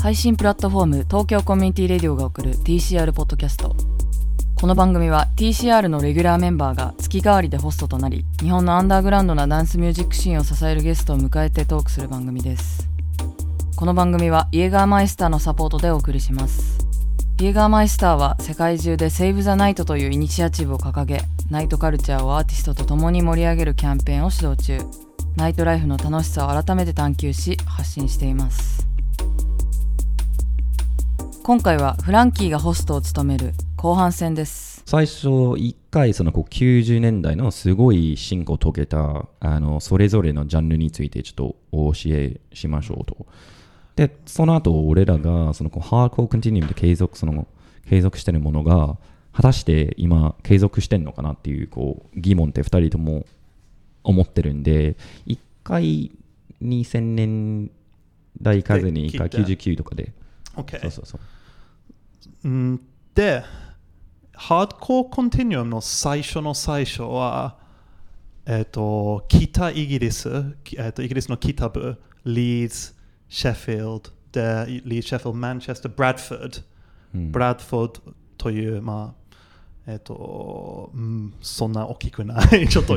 [0.00, 3.76] 配信プラットフォーム東京コミュニティレディオが送る TCR ポッドキャスト。
[4.58, 12.88] この番組は TCR のレギュラーメンバーが月替わりでホストとなり日本のアンダーグラウンドなダンスミュージックシーンを支えるゲストを迎えてトークする番組です。
[13.76, 16.78] この番組はイエガーマイスターのサポートでお送りします。
[17.38, 24.78] イエガーマイスターは世界中でセーブ・ザ・ナイトというイニシアチブを掲げナイトカルチャーをアーティストと共に盛り上げるキャンペーンを指導中。
[25.34, 28.86] ナイトライフの楽しさを改めて探求し発信しています。
[31.42, 34.84] 今回はフランキーがホストを務める後半戦です。
[34.86, 43.26] 最初1回そのこう90年代のすごい進歩を遂げたあのそれぞれのジャンルについてちょっとお教えしましょうと。
[43.96, 47.48] で、その後俺らがそのこうハードコーコンティニウムで継続その
[47.88, 48.98] 継続してるものが
[49.32, 53.26] 果たして今継続してんのかなっていうこう疑問って2人とも
[54.02, 56.10] 思ってるんで1回
[56.62, 57.70] 2000年
[58.40, 60.12] 代数に1回で聞い99とかで。
[60.56, 61.20] OK そうそうそう。
[62.44, 62.80] うん
[63.14, 63.42] で、
[64.34, 67.58] ハードコーコンティニュアムの最初の最初は、
[68.46, 72.94] えっ、と、北イギリス、きえっ、と、イギリスの北部、リーズ、
[73.28, 76.62] シェフィールド、で、リーズ、シェフィールド、マンチェスター、ブラッドフォード、
[77.14, 77.32] うん。
[77.32, 79.19] ブラッドフォードという、まあ、
[79.90, 82.96] えっ、と、うん、そんな大きくない、 ちょっと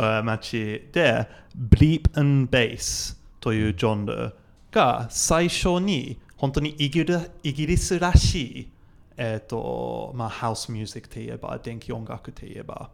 [0.00, 4.34] あ 街で、ブリープアンベースというジャンル
[4.72, 8.68] が最初に本当にイギリイギリスらしい、
[9.16, 12.90] えっ、と、まあ、ハウスミュージックといえば、電気音楽といえば。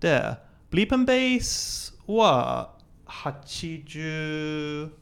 [0.00, 0.38] で、
[0.70, 2.74] ブリープアンベースは
[3.06, 4.92] 80、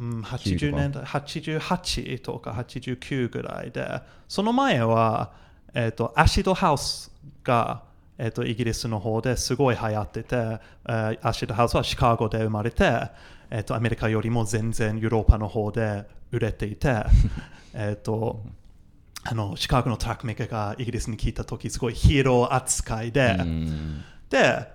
[0.00, 7.10] うん、80年代、88とか89ぐらいで、その前は、えっ、と、アシドハウス
[7.44, 7.82] が、
[8.18, 13.10] えっ、と、イギリスの方ですごい流行ってて、えーアシドハウスはシカゴで生まれて、
[13.50, 17.04] えっ、と、アメリカよりも全然ヨーロッパの方で売れていて、
[17.74, 18.42] えっと、
[19.24, 24.02] あの、シカゴのトラックメーカーがイギリスに来た時、すごいヒーロー扱いで、うん。
[24.30, 24.66] で、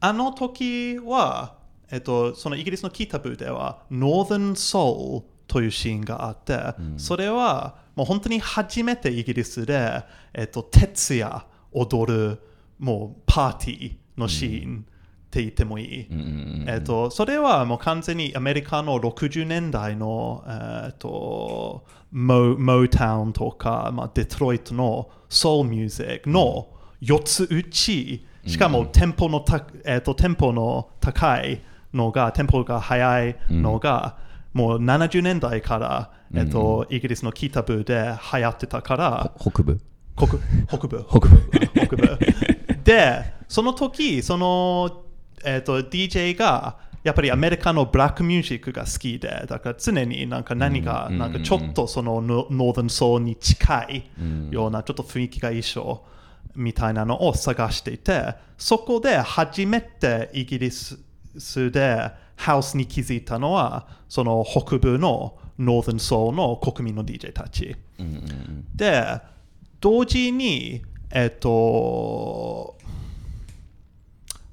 [0.00, 1.56] あの時は、
[1.90, 6.58] えっと、そのイギリスの北部では、Northern Soul というシーンがあって、
[6.96, 12.38] それはもう本当に初めてイギリスで、えっと、徹夜踊る、
[12.78, 14.84] もうパーティーのシーン
[15.26, 16.06] って言ってもいい。
[16.06, 16.20] うん。
[16.20, 26.68] うんうんえっと、それはもう完全にアメリカの60年代の、えっと、モモータウンとか、まあ、デトロイトのソウルミュージックの
[27.02, 34.18] 4つ打ち、しかもテンポのた、えっと、テンポの高いのが、テンポが速いのが、
[34.56, 39.78] もう70年代から、えっと、イギリスの北部で流行ってたから、北部？
[40.16, 40.26] 北
[40.66, 41.04] 北部。
[41.06, 41.38] 北部。
[41.74, 42.18] 北部。
[42.82, 45.02] でその時その、
[45.44, 54.10] えー、と DJ がやっぱりアメリカのブラックミュージックが好きでだから常になんか何かなんかちょっとそのノノーザンソーに近い
[54.50, 56.02] ようなちょっと雰囲気が一緒
[56.54, 60.98] みたいなのを探していてそこで初めてイギリス
[61.70, 67.76] でハウスに気づいたのはその北部のノーザンソーの国民の DJ たち。
[68.74, 69.20] で、
[69.80, 72.76] 同時に、えっと、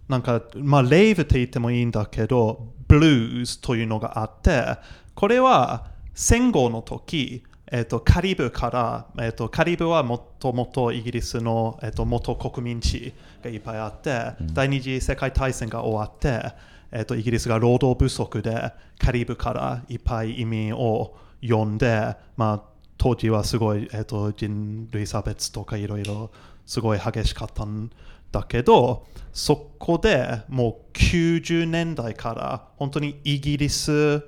[0.07, 4.77] なんか、まあ、レイブって言ってもいいんだけど、ブルーズというのがあって、
[5.13, 13.13] これは戦後の時、えっと、カリブから、えっと、カリブはもともとイギリスの、えっと、元国民地
[13.43, 16.53] がいっぱいあって、第二次世界大戦が終わって、
[16.93, 22.63] えっと、イギリスが労働不足でカリブからいっぱい移民を呼んで、まあ、
[22.97, 26.31] 当時はすごい、えっと、人類差別とかいろいろ
[26.65, 27.89] すごい激しかったん
[28.31, 34.23] だけどそこでもう90年代から本当にイギリス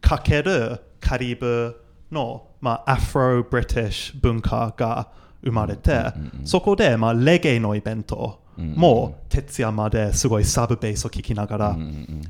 [0.00, 1.82] かけるカリブ
[2.12, 5.10] の、まあ、アフロ・ブリティッシュ文化が
[5.42, 6.12] 生まれて、
[6.44, 11.76] そこで、まあ、レゲエのイベントも徹夜まですごいサブベースを聴きながら、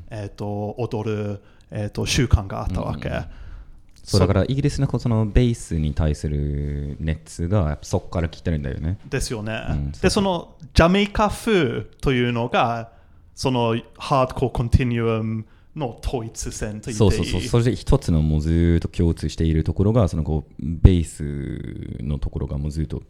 [0.09, 1.41] えっと踊る、
[1.71, 3.09] えっと習慣があったわけ。
[4.05, 8.99] そうだからイギリスのそのベースに対する熱がそこから来てるんだよね。
[9.09, 9.65] ですよね。
[9.71, 12.91] うんで、そのジャメイカ風というのが、
[13.33, 15.45] そのハードコーコンティニュアム
[15.75, 16.95] の統一戦と言っていい。
[16.95, 17.41] そうそうそう。
[17.41, 23.01] それで一つのもうずーっと共通しているところがそのこうベースのところがもうずっと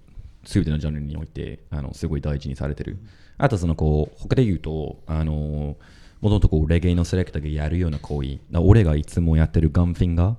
[0.45, 2.97] 全てのジャンルにおいてあのすごい大事にされてる。
[3.38, 5.75] あとそのこう他で言うとあの
[6.21, 8.39] もともとこうレゲエのセレクターがやるような行為。
[8.50, 10.36] だ俺がいつもやってるガンフィンガ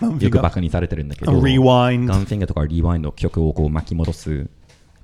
[0.00, 0.24] ー。
[0.24, 1.32] よくバカにされてるんだけど。
[2.06, 4.48] ガンフィンガーとかリワインド曲をこう巻き戻す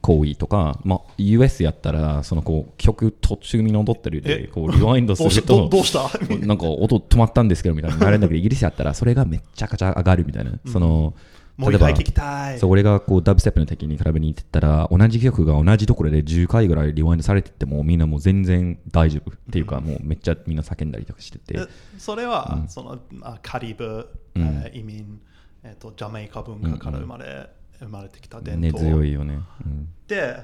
[0.00, 4.38] 行為とか、まあ、US やったらそのこう曲途中に戻ってるえ？
[4.42, 6.10] でこうリワインドするとど どうした？
[6.46, 11.14] なんか音止まったんですけどみたいななるんだけどイギリスやったらそれがめっちゃくちゃ上がるみたいな、その
[11.56, 12.58] もう一回聞きたい。
[12.58, 21.66] そう俺がこうダブステップの時にクラブに行ってたら同じ曲が同じところで10回ぐらいリワインドされててもみんなもう全然大丈夫っていうか、もうめっちゃみんな叫んだりとかしてて、え
[21.98, 25.20] それは、そのあカリブ、えー移民、
[25.62, 27.48] えーと、ジャメイカ文化から生まれ,、
[27.78, 29.88] 生まれてきた伝根統、強いよね、うん。
[30.06, 30.36] で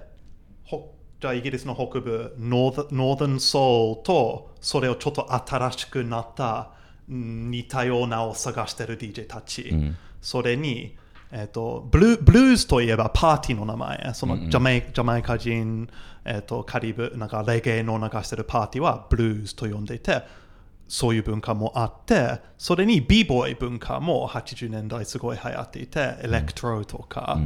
[0.64, 6.72] ほじゃあイギリスの北部ノーザノーザンソウルとそれをちょっと新しくなった
[7.08, 9.96] うん似たようなを探してる DJ たち、ん。
[10.22, 10.96] それに、
[11.34, 14.12] えー、とブルーブルースといえばパーティーの名前。
[14.14, 15.88] そのジャメイ,、ジャマイカ人、
[16.24, 20.22] えー、とカリブなんかレゲエの流してるパーティーはブルースと呼んでいて
[20.86, 27.38] そういう文化もあってそれに b ボーイ文化も80年代すごい流行っていてエレクトロとか、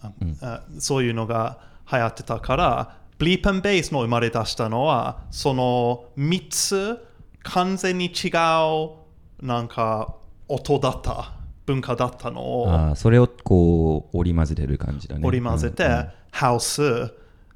[0.00, 0.12] あ
[0.42, 7.06] あそういうのが流行ってたからブリープンベースの生まれ出したのはその3つ
[7.44, 10.16] 完全に違うなんか
[10.48, 11.34] 音だった
[11.66, 12.72] 文化だったのを。
[12.72, 15.26] あーそれをこう織り交ぜてる感じだね。
[15.26, 16.82] 織り交ぜて、うんハウス、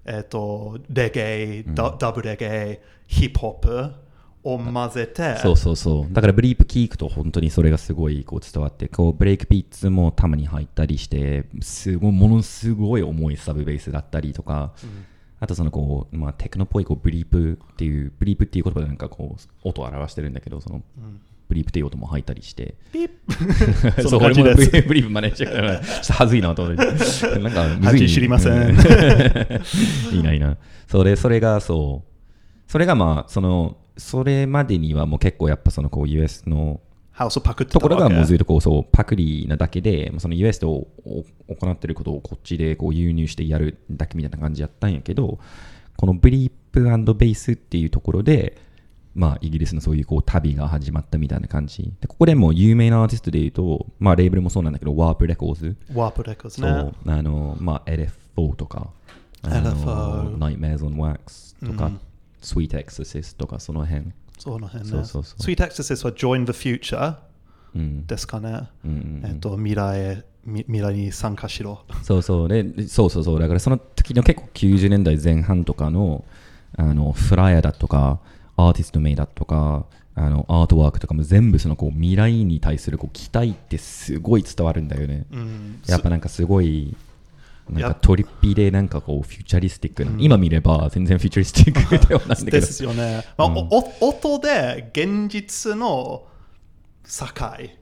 [0.04, 1.20] えっとレゲ
[1.58, 3.92] エ、ダダブレゲエヒップホップ
[4.44, 5.36] を混ぜて。
[5.38, 6.12] そうそうそう。
[6.12, 14.72] だからブリープ聞くと本当にそれがすごいこう伝わってこうブレイクビーツもたまに入ったりしてすごいものすごい重いサブベースだったりとか、
[15.40, 20.82] あとそのこう、まあ、テクノっぽいこうブリープっていうブリープっていう言葉でなんかこう音を表してるんだけどその、
[21.48, 22.74] ブリープっていう音も入ったりして。
[22.92, 23.10] ピッ
[24.02, 26.84] そそうん俺も ブリープ真似しちゃうからちょっと恥ずいなと思って。
[27.38, 28.52] なんかむずい恥知りません。
[28.52, 30.18] うい。
[30.20, 30.56] いないいな。
[30.86, 32.70] それそれがそう。
[32.70, 36.80] それがまあそのそれまでにはもう結構やっぱそのこう US の
[37.18, 45.40] ハウスをパクところがもうずっとこうそうパクリなだけで、その US とお行ってることをこっちでこう輸入してやるだけみたいな感じやったんやけど、
[45.96, 48.56] このブリープベースっていうところで、
[49.18, 51.92] まあイギリスのそういうこう旅が始まったみたいな感じ。
[52.00, 58.90] でここでも有名なアーティストで言うと、まあレーベルもそうなんだけど、 Warp Records、Warp Records そねう、あの、まあ LFO とか、
[59.42, 62.00] LFO Nightmares on Wax とか、うん。
[62.40, 64.04] Sweet Exorcist とかその辺。
[64.38, 64.90] その辺ね。
[64.90, 65.42] そうそうそう。
[65.42, 67.16] Sweet Exorcist は Join the Future
[67.74, 68.06] うん。
[68.06, 71.80] ですかね、うんえっと未来へみ未来に参加しろ。
[72.04, 72.48] そうそう。
[72.48, 73.40] でそうそうそう。
[73.40, 76.24] だからその時の結構90年代前半とかの
[76.76, 78.20] あのフライヤーだとか
[78.58, 85.82] アーティスト名だとかあのアートワークとかも全部そのこう未来に対するこう期待ってすごい伝わるんだよね、うん。
[85.86, 86.96] やっぱなんかすごい
[87.70, 93.68] なんかトリッピーでなんかこうフューチャリスティックな、今見れば全然フューチャリスティックではないんだけでどすよね、まあお
[94.00, 96.26] お音で現実の
[97.04, 97.26] 境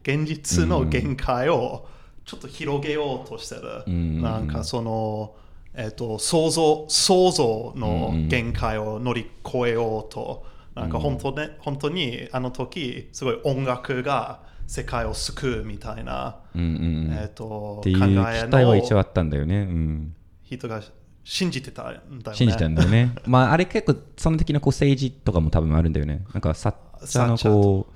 [0.02, 1.88] 現実の限界を
[2.26, 4.20] ちょっと広げようとしてる、ん。
[4.20, 5.34] なんかその、
[5.72, 10.44] えっと想像想像の限界を乗り越えようと、
[10.76, 20.82] なんか本当,、ね、本当にあの時すごい音楽が世界を救うみたいな、うんうんうんえっとっていう考え期待は一応のあったんだよね、うん、人が
[21.24, 22.34] 信じてたんだよね。
[22.34, 23.12] 信じたんだよね。
[23.26, 26.24] まあ、あれ結構、その時のこう政治とかも多分あるんだよね。
[26.32, 27.88] なんか、サッチャーのこ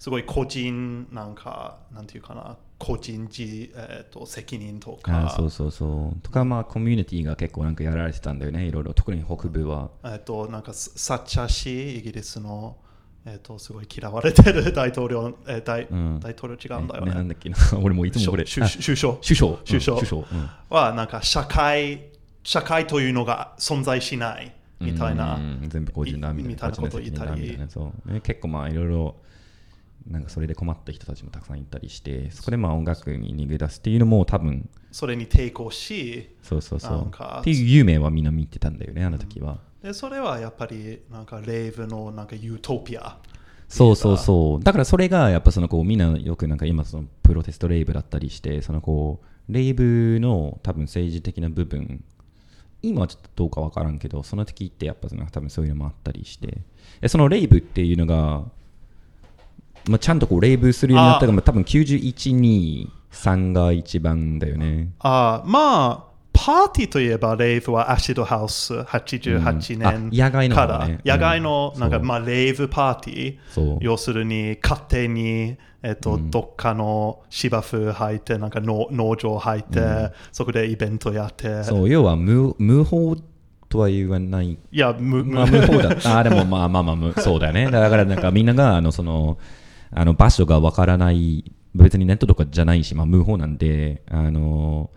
[0.00, 6.20] すごい個人なんかなんていうかな個人自、えー、と責任とう、かあそうそうそう。
[6.22, 8.64] とか、まあ、コミュニティが結構なんかやられてたんだよね。
[8.64, 9.90] いろいろ、特に北部は。
[10.02, 12.78] えー、となんかササッチャー氏イギリスの、
[13.26, 17.34] えー、とすごい嫌われてる 大統領、えー大ん大統領違うんだよねなんね。
[17.34, 17.56] だっけな。
[17.84, 18.44] 俺もいつもこれ。
[18.44, 19.14] 首相首相。
[19.18, 20.22] 首相 うん首相。
[20.22, 22.08] うんはなんか社会
[22.42, 25.34] 社会というのが存在しないみたいな。
[25.34, 27.58] うん全部個人だみたいなみたいなことを言ったり
[28.06, 29.16] ね結構まあいろいろ
[30.06, 37.10] なんかそれで困った人たちもたくさんいたりしてそこでまあ音楽に逃げ出すっていうのも多分それに抵抗しそうそうそう。
[37.40, 43.18] っていう有名はみんな見てたんだよねあの時は、でそれはやっぱりなんかレイブのなんかユートピア。
[43.68, 44.64] そうそうそう。
[44.64, 52.02] だからそれがやっぱそのこうみんなよくなんか今そのプロテストレイブだったりしてそのこうレイブの多分政治的な部分
[52.82, 56.62] 今はちょっとどうかわからんけどその時ってやっぱその多分そういうのもあったりして。
[57.02, 58.44] えそのレイブっていうのが、
[59.88, 62.88] まあ、ちゃんとこうレイブするようになったのが多分912
[63.52, 64.90] が一番だよね。
[65.00, 69.46] あまあ、パーティーといえば、レイブはアシドハウス88うん。
[69.46, 71.90] あ年野外のから、方ね野外のうんなん。
[71.90, 83.16] か、まあ、レイブパーティー、要するに勝手に、えっとどっかの芝生入って、なんか農農場入って、そこでイベントやって、そう要は無無法
[83.68, 84.50] とは言わない。
[84.50, 85.90] いや、む、まあ、無法だ。
[85.90, 86.18] った。
[86.18, 87.70] あ、でもまあまあまあ無、そうだよね。
[87.70, 89.38] だからなんかみんなが、あの、その、
[89.92, 94.90] あの、場所がわからない、別にネットとかじゃないし、まあ無法なんで、あの、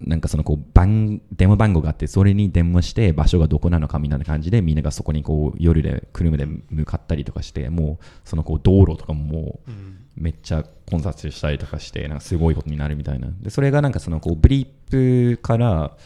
[0.00, 9.70] なんかそのこう番電話番号があってそれに電話して場所がどこなのかみたいな感じでみんながそこにこう夜で車で向かったりとかしてもうそのこう道路とかももう
[10.16, 13.28] めっちゃ混雑したりとかしてなんかすごいことになるみたいな。
[13.40, 15.96] でそれがなんかそのこうブリップから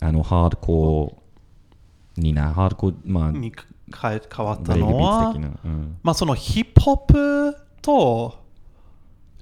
[0.00, 3.52] あのハードコーになハードコーまあに
[3.94, 5.34] 変え変わったのは
[5.64, 8.42] うん、まあそのヒップホップと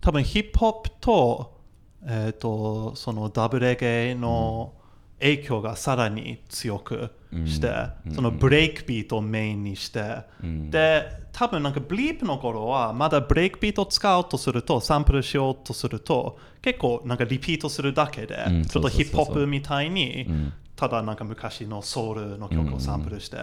[0.00, 1.60] 多分ヒップホップと,、
[2.04, 4.72] えー、とそのダブレゲの
[5.20, 7.10] 影響がさらに強く
[7.44, 7.70] して、
[8.14, 18.64] そのブレイクビートをメインにして、で多分なんかブリープの頃はまだブレイクビートを使おうとするとサンプルしようとすると結構なんかリピートするだけで、うん。
[18.64, 23.36] ちょっとヒップホップみたいに、んただなんか昔のソウルの曲をサンプルして、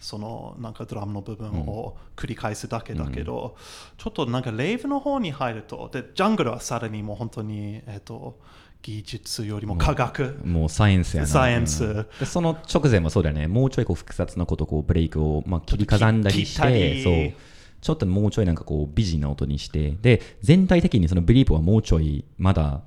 [0.00, 3.56] そのなんかドラムの部分を繰り返すだけだけど、
[3.98, 8.38] ちょっとなんかレイブの方に入るとでジャングルはさらにもう本当に、えっと
[8.80, 11.28] 技術よりも科学、もうサイエンスやな。
[11.28, 11.84] サイエンス。
[11.84, 12.06] うん。
[12.20, 13.48] でその直前もそうだよね。
[13.48, 17.02] もうちょいこう複雑なことこうブレイクを、まあ、切り刻んだりして、り。
[17.02, 17.32] そう。
[17.80, 22.82] ちょっともうちょいなんかこう美人な音にして、で、全体的にそのブリープはもうちょいまだ、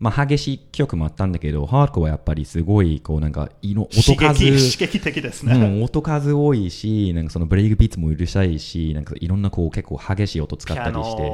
[0.00, 5.52] まあ激しい曲もあったんだけど、ハードコアはやっぱりすごいこうなんか色刺音数、激刺激的ですね。
[5.52, 11.30] うん、音数多いし、なんかそのブレイクビーツもうるさいし、なんかいろんなこう結構激しい音使ったりして。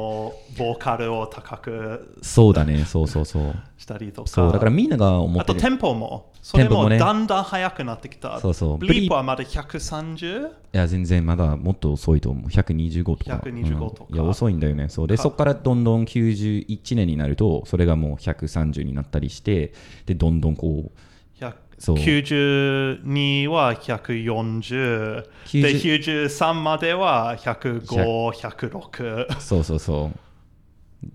[0.57, 3.55] ノ、ボーカルを高くそうだね、そうそうそう。
[3.77, 4.27] したりとか。
[4.27, 5.57] そう、だからみんなが思ってる。
[5.59, 8.39] あとテンポも、それもだんだん速くなってきた。
[8.39, 10.47] そうそうブリープはまだ 130?
[10.47, 12.49] いや、全然まだもっと遅いと思う。
[12.49, 13.41] 125とか。
[13.43, 14.89] 125とかうんいや、遅いんだよね。
[14.89, 15.07] そう。
[15.07, 19.73] で、かそこからどんどん91年になると、それがもう130になったりして、
[20.05, 30.26] で、どんどんこう、100そう92は140で90 93までは105、106そうそうそう。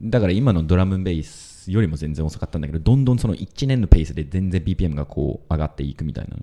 [0.00, 6.36] だから今のドラムベースよりも全然遅かったんだけど、どんどんその1年のペースで全然 BPM がこう上がっていくみたいな。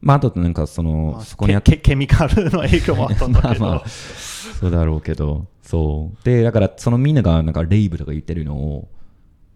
[0.00, 6.24] まあ、あとなんかその、そこにあっケケケミカルの影響もあったんだけど、 まあまあそうだろうけど、そう。
[6.24, 8.88] で、だから、そのみんながなんかレイブとか言ってるのを、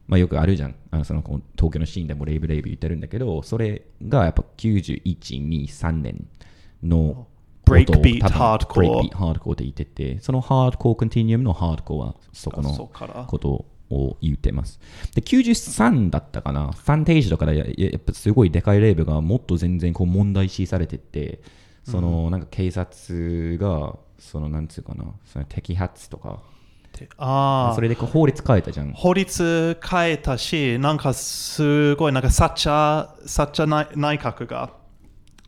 [0.07, 0.75] まあよくあるじゃん。
[0.93, 1.23] あのその
[1.57, 6.27] 東京のシーンでもレイブレイブ言ってるんだけど、それがやっぱ91、2、3年
[6.83, 7.27] の
[7.67, 14.79] ブレイクビートハードコーって言ってて、そのハードコアコンティニウムのハードコアはそこそのことを言ってます。
[15.15, 21.41] で、93だったかな、ファンテージとかでやっぱすごいでかいレイブがもっと全然こう問題視されてて、
[21.85, 26.41] そのなんか警察が、そのなんつうかな、その摘発とか、
[27.19, 28.93] ああそれでこう法律変えたじゃん。
[28.93, 34.71] 法律変えたし、なんかすごい、なんかサッチャー、サッチャー内内閣が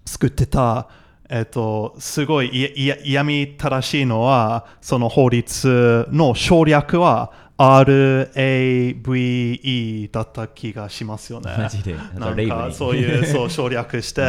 [0.04, 0.88] 作ってた、
[1.30, 9.02] えっと、すごいいや嫌み正しいのは、その法律の省略は RAVE
[10.10, 11.54] だった気がしますよね。
[11.58, 14.28] マジでなんかそういう、そう 省略してうん、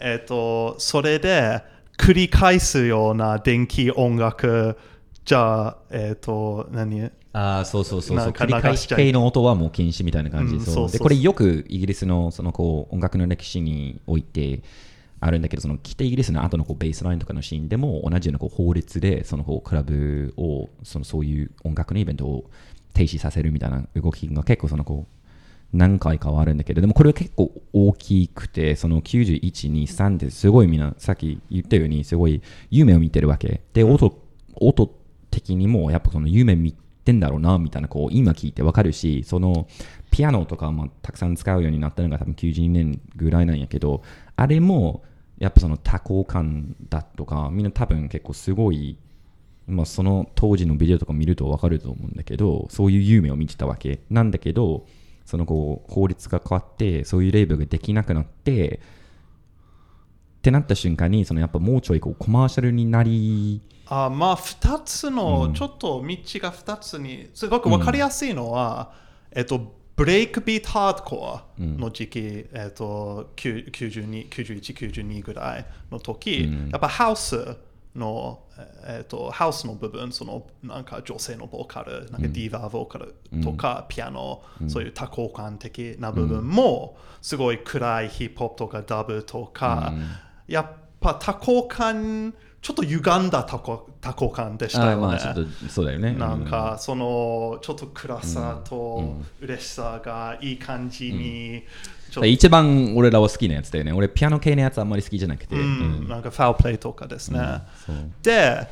[0.00, 1.62] えっと、それで
[1.98, 4.78] 繰り返すような電気音楽、
[5.24, 7.10] じゃあ、えっと、何？
[7.32, 8.28] ああ、そうそうそうそう。
[8.30, 10.60] 繰り返し系の音はもう禁止みたいな感じ。
[10.64, 14.62] そうで、これよくイギリスのそのこう音楽の歴史において
[15.20, 22.50] あるんだけど、その北イギリスの後のこうベースラインとかのシーンでも同じようなこう法律でそのこうクラブをそのそういう音楽のイベントを
[22.92, 25.14] 停止させるみたいな動きが結構そのこう
[25.74, 33.60] 何回かはあるんだけど、でもこれは結構大きくて、その91、2、3ってすごいみんな、さっき言ったように、すごい夢を見てるわけ。
[33.72, 34.16] で、音、
[34.54, 34.94] 音
[35.30, 39.68] 的にもやっぱその夢見てんだろうな、みたいな、こう、今聞いてわかるし、その、
[40.10, 44.02] ピアノとかもたくさん使うようになったのが多分92年ぐらいなんやけど、
[44.36, 45.02] あれも、
[45.38, 48.96] やっぱその多幸感だとか、みんな多分結構すごい、
[49.66, 54.00] まあ、その当時のビデオとか見ると分かると思うんだけどそういう夢を見てたわけ。
[54.10, 54.86] なんだけど
[55.24, 58.80] そのこう法律が変わってそういうレーベルができなくなって
[60.38, 68.92] ってなった瞬間にそのやっぱもうちょいこうコマーシャルになりあまあ2つの、ちょっと道が2つにすごく分かりやすいのは、
[69.30, 77.56] えっとブレイクビートハードコアの時期、えっと9 92 91、92ぐらいの時、やっぱハウス
[77.94, 78.40] の、
[78.86, 89.94] えっとハウスの部分、そのなんか女性のボーカル、なんかディーバーボーカルとか、ピアノ、そういう多幸感的な部分も、すごい暗いヒップホップとかダブとか、
[90.48, 90.66] やっ
[91.00, 94.96] ぱ多幸感、ちょっと歪んだ多幸多幸感でしたよね。
[94.96, 96.14] まあちょっとそうだよね。
[96.14, 101.64] なんかそのちょっと暗さと嬉しさがいい感じに
[102.22, 103.92] 一番俺らは好きなやつだよね。
[103.92, 106.08] 俺ピアノ系のやつあんまり好きじゃなくて、うん。
[106.08, 107.38] なんかファウルプレイとかですね。
[108.22, 108.66] で、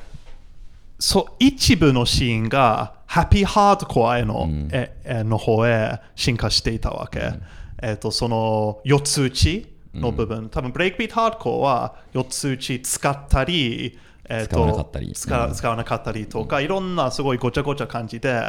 [0.98, 7.30] そう一部のシーンがハッピーハードコアへの,、ええの方へ進化していたわけ。
[7.82, 15.06] えっとその4つ打ちの部分、多分ブレイクビートハードコアは4つ打ち使ったり、えっと使わなかったり。
[15.06, 15.12] うん。
[15.14, 18.42] 使使わなかったりとか、いろんなすごいごちゃごちゃ感じで、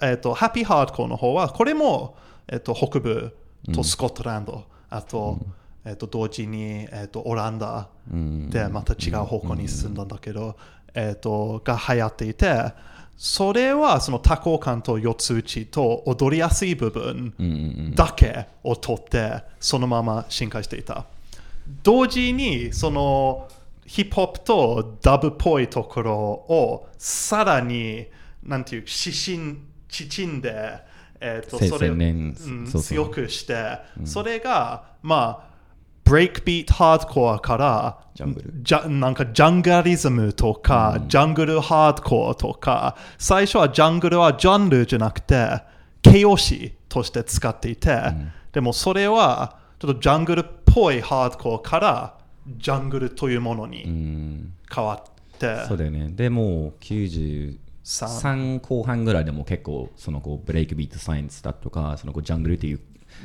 [0.00, 2.16] えっとハッピーハードコアの方はこれも、
[2.48, 3.36] えっと北部
[3.72, 5.38] とスコットランド、あと、
[5.84, 10.56] えっと同時に、えっとオランダでまた違う方向に進んだんだけど、
[10.94, 12.72] えっとが流行っていて
[13.22, 21.04] それはその多幸感と四つ打ちと踊りやすい部分だけを取ってそのまま進化していた。
[21.82, 23.46] 同時にその
[23.84, 28.06] ヒップホップとダブっぽいところをさらに
[28.42, 30.78] なんていう指針縮んで、
[31.20, 32.82] えー、とせそれ洗練うんそうそう。
[32.82, 35.49] 強くして、それがまあ
[36.10, 38.52] ブレイクビートハードコアからジャングル。
[38.62, 45.62] じゃなんかジャンガリズムとか、ジャングルハードコアとか最初はジャングルはジャンルじゃなくて
[46.02, 47.96] 形容詞として使っていて、
[48.50, 52.18] でもそれはちょっとジャングルっぽいハードコアから
[52.58, 54.52] ジャングルというものうにん。
[54.68, 56.08] 変わって、そうだよね。
[56.08, 62.80] でもう93後半ぐらいでも結構そのこうブレイクビートサイエンスだとかそのこうジャングルっていう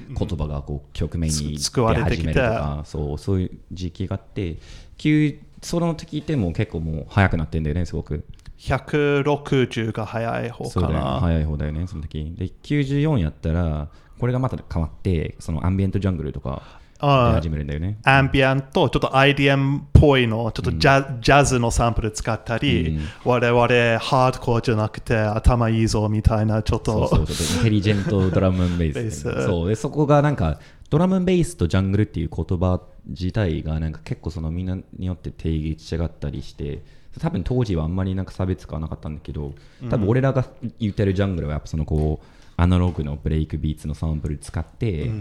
[0.09, 4.57] 言葉がこう局面に出始めるとかそうそういう時期があって
[4.97, 8.23] 急その時でも結構もう早くなってんだよねすごく。
[8.57, 11.19] 160が早い方そうだよねかな。
[11.19, 12.33] 早い方だよねその時。
[12.37, 17.97] で94やったらこれがまた変わってそのアンビエントジャングルとか始めるんだよね。
[18.03, 23.59] アンビアント、ちょっと IDM っぽいの、ちょっとジャ,、ジャズのサンプル使ったり、我々
[23.99, 27.07] ハードコアじゃなくて頭いいぞみたいな、ちょっと。
[27.07, 29.45] そうそうそうインテリジェントドラムンベースベース。
[29.45, 29.69] そう。
[29.69, 30.59] でそこがなんか
[30.89, 36.83] ドラムンベースとジャングルっていう言葉自体がなんか結構そのみんなによって定義違ったりして
[37.19, 39.53] 多分当時はあんまりなんか差別化はなかったんだけど
[39.89, 40.45] 多分俺らが
[40.79, 42.25] 言ってるジャングルはやっぱそのこう
[42.57, 45.11] アナログのブレイクビーツのサンプル使って、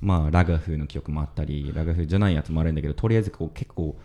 [0.00, 3.96] まあラガフの曲もあったりラガフじゃないやつもあるんだけどとりあえずこう結構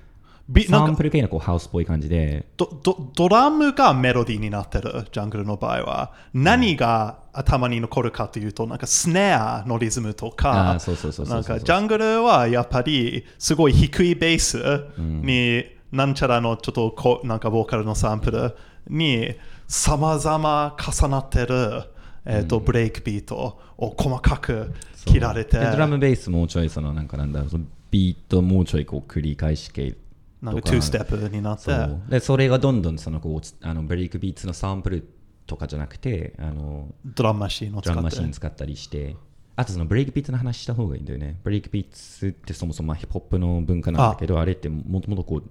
[0.67, 2.45] サンプル系のこうハウスっぽい感じで。
[2.58, 6.12] ドドドラムがメロディーになってる、ジャングルの場合は。
[6.34, 18.53] 何が頭に残るかというと、なんかスネアのリズムとあかジャングルはやっぱりすごい低いベースに、なんちゃらのちょっとこうなんかボーカルのサンプル
[18.89, 19.36] に
[19.69, 21.84] 様々重なってる、
[22.25, 24.73] えーとブレイクビートを細かく
[25.05, 27.49] 切られて、でドラムベースもうちょいそのなんかなんだろう
[27.91, 29.95] ビートもうちょいこう繰り返し系
[30.41, 30.77] なんかとか。
[30.77, 31.71] 2ステップになって、
[32.09, 35.07] でそれがどんどんそのこうつあのブレイクビーツのサンプル
[35.45, 38.17] とかじゃなくてあのドラムマシンを使ドラムマって。
[38.17, 39.15] シン使ったりして。
[39.55, 41.39] あとそのブレイクビーツの話した方がいいんだよね。
[41.43, 44.45] ブレイクビーツってそもそもまあヒップホップの文化なんだけどあ。
[44.45, 45.43] れってもともとこう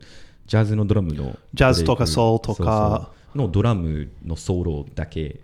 [0.46, 3.12] ジャズのドラムのジャズとかソウルとか。
[3.34, 5.40] のドラムのソロだけ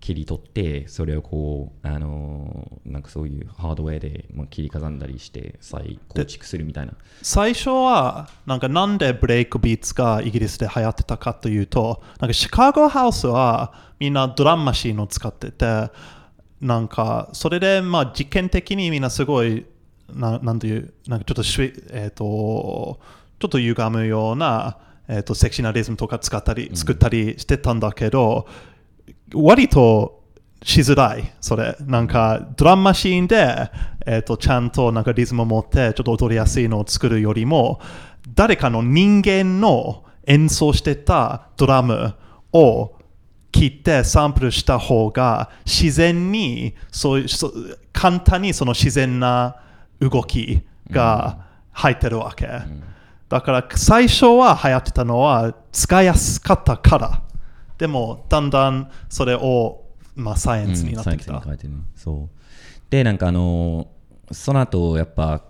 [0.00, 6.94] 切り取ってそれをこうあのーなんかそういうハードウェアでまあ切り刻んだりして再構築するみたいな。
[7.22, 15.90] 最初はなんかなんでブレイクビーツがイギリスで流行ってたかというとなんかシカゴハウスはみんなドラムマシンを使ってて
[16.60, 19.66] なんかそれでまあ実験的にみんなすごい
[20.12, 22.98] ななんていうなんかちょっとしゅ、えー、と
[23.38, 28.48] ちょっと歪むような、えー、とセクシーなリズムとか使ったり作ったりしてたんだけど、
[29.34, 30.24] 割と
[30.62, 31.76] しづらい、それ。
[31.80, 33.70] なんか、ドラムマシーンで、
[34.06, 37.80] えっ、と、ちゃんとなんかリズムを持って、ちょっと踊りやすいのを作るよりも、
[38.34, 42.14] 誰かの人間の演奏してたドラム
[42.52, 42.92] を
[43.52, 49.56] 切ってサンプルした方が自然にそういうそう簡単にその自然な
[49.98, 52.48] 動きが入ってるわけ、
[53.28, 57.22] だから最初は流行ってたのは使いやすかったから
[57.80, 61.84] でもだんだんそれを、まあ、サイエンスになってきた、うんサイエンスに変えてる。
[61.96, 62.40] そう。
[62.90, 64.00] でなんかあのー
[64.32, 65.42] その後やっぱ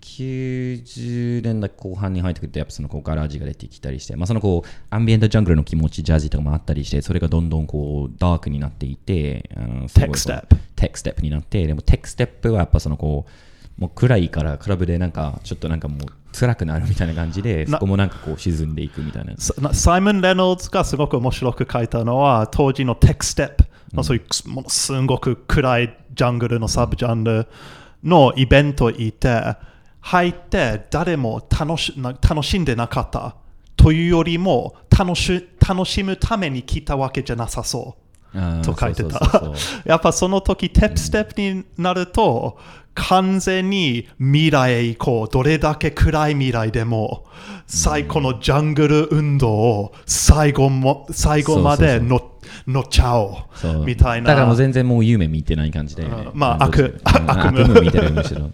[0.00, 13.30] 90年代後半に入ってくるとやっぱそのこうガラージが出てきたりして、まあ、そのこうアンビエントジャングルの気持ちジャズとかもあったりしてそれがどんどんこうダークになっていてあのすごいこう Tech step techstep になってでも techstep はやっぱそのこう
[13.78, 15.98] もう暗いからクラブでなんかちょっとなんかもう
[16.32, 19.34] 辛くなるみたいな感じでなそこもなんかこう沈んでいくみたいな。
[19.36, 23.64] ササイモン・レノルズがすごく面白く書いたのは当時の techstep
[23.94, 27.46] のそういうものすごく暗いジャングルのサブジャンル
[28.02, 29.56] のイベントにいて
[30.00, 33.36] 入って誰も楽しな楽しんでなかった
[33.76, 38.05] というよりも楽し楽しむために来たわけじゃなさそう
[38.64, 39.52] と書いてた。
[39.84, 42.58] やっぱその時、テップステップになると、
[42.94, 45.32] 完全に未来へ行こう。
[45.32, 47.26] どれだけ暗い未来でも、
[47.66, 52.32] 最高のジャングル運動を最後も最後まで乗
[52.66, 53.84] 乗っちゃおそうう。
[53.84, 54.28] みたいな。
[54.28, 58.50] だからもう全然もう夢見てない感じで、うんまあ悪うん悪夢悪夢見てるむしろ。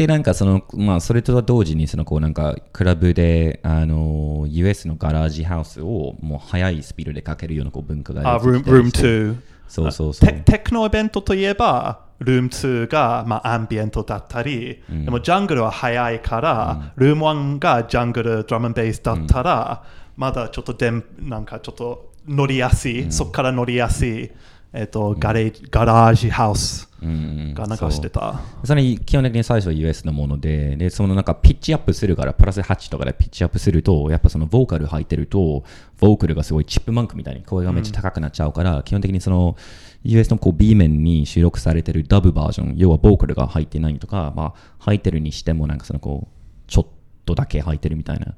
[0.00, 9.00] で、なんかその、まあ、それと同時に、その、こう、なんか、クラブで、あの、US のガラージハウスを、もう、速いスピードでかけるような、こう、文化があ、出て room, room して。
[9.02, 9.36] 2。
[9.68, 10.28] そうそうそう。
[10.30, 19.84] テテクノイベントといえば、ルーム2が、まあ、アンビエントだったり、でもジャングルは早いから、ルーム1がジャングル、ドラムベースだったら、
[20.16, 24.30] まだちょっとでんなんかちょっと乗りやすい、そこから乗りやすい、
[24.72, 27.12] えっとガレージガラージハウスうんう
[27.52, 28.40] んが流してた。
[28.64, 35.64] それ基本的に最初は US のもので、で、そのなんかピッチアップするから、プラス8とかでピッチアップすると、やっぱそのボーカル入ってると、
[35.98, 39.56] ボーカルがすごいチップマンクみたいに声がめっちゃ高くなっちゃうから、基本的にその
[40.04, 46.86] US のこう B 面に収録されてるダブバージョン、要はボーカルが入ってないとか、まあ入ってるにしてもなんかそのこう、ちょっ
[47.24, 48.34] とだけ入ってるみたいな。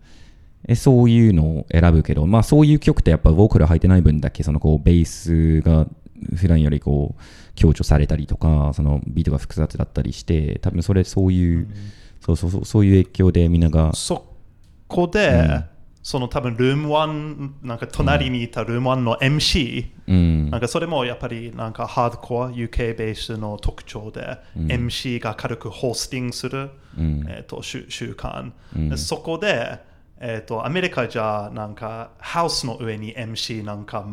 [0.69, 5.89] えそういうのを選ぶけど、まあそういう曲ってやっぱボーカル入ってない分だけそのこうベースが
[6.37, 7.23] 普段よりこう
[7.55, 11.69] 強調されたりとか、そのビートが複雑だったりして、多分それそういう、
[12.21, 14.35] そうそうそう、そういう影響でみんなが、そ
[14.89, 15.65] こで、
[16.03, 28.51] その多分ルーム1、なんか隣にいたルーム1の MC、うん、なんかそれもやっぱりなんかハードコア UK ベースの特徴で、MC が軽くホースティングする、えー、と習習慣、
[28.91, 29.79] でそこで、
[30.19, 34.05] えー、とアメリカじゃなんかハウスの上に MC なんか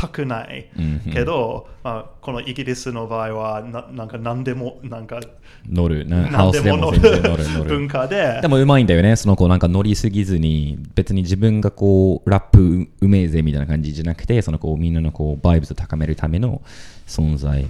[0.00, 0.70] 全くない、
[1.12, 5.20] けど、まあ、このイギリスの場合はななんか何でもなんか
[5.68, 7.44] 乗る、何ウスででも乗る。
[7.64, 7.88] 文る。
[7.88, 8.40] 化で。
[8.42, 16.62] でもうまいんだよね、そのこうなんか乗りすぎずに、別に自分がこうラップうめえぜみたいな感じじゃなくて、そのこうみんなのこうバイブスを高めるための
[17.06, 17.66] 存在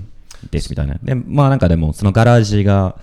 [0.51, 0.95] ですみたいな。
[1.03, 2.97] で、まあなんかでもそのガラージが、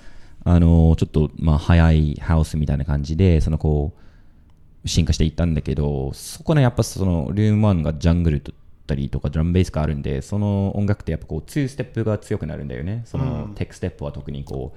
[0.43, 8.51] あのちょっとまあ早いハウスみたいな感じで、そのこう、進化していったんだけど、そこのやっぱそのルーム1がジャングルだ
[8.87, 13.03] ったりとかドラムベースがあるんで、その音楽ってやっぱこう2ステップが強くなるんだよね。
[13.05, 14.73] そのテクステップは特にこ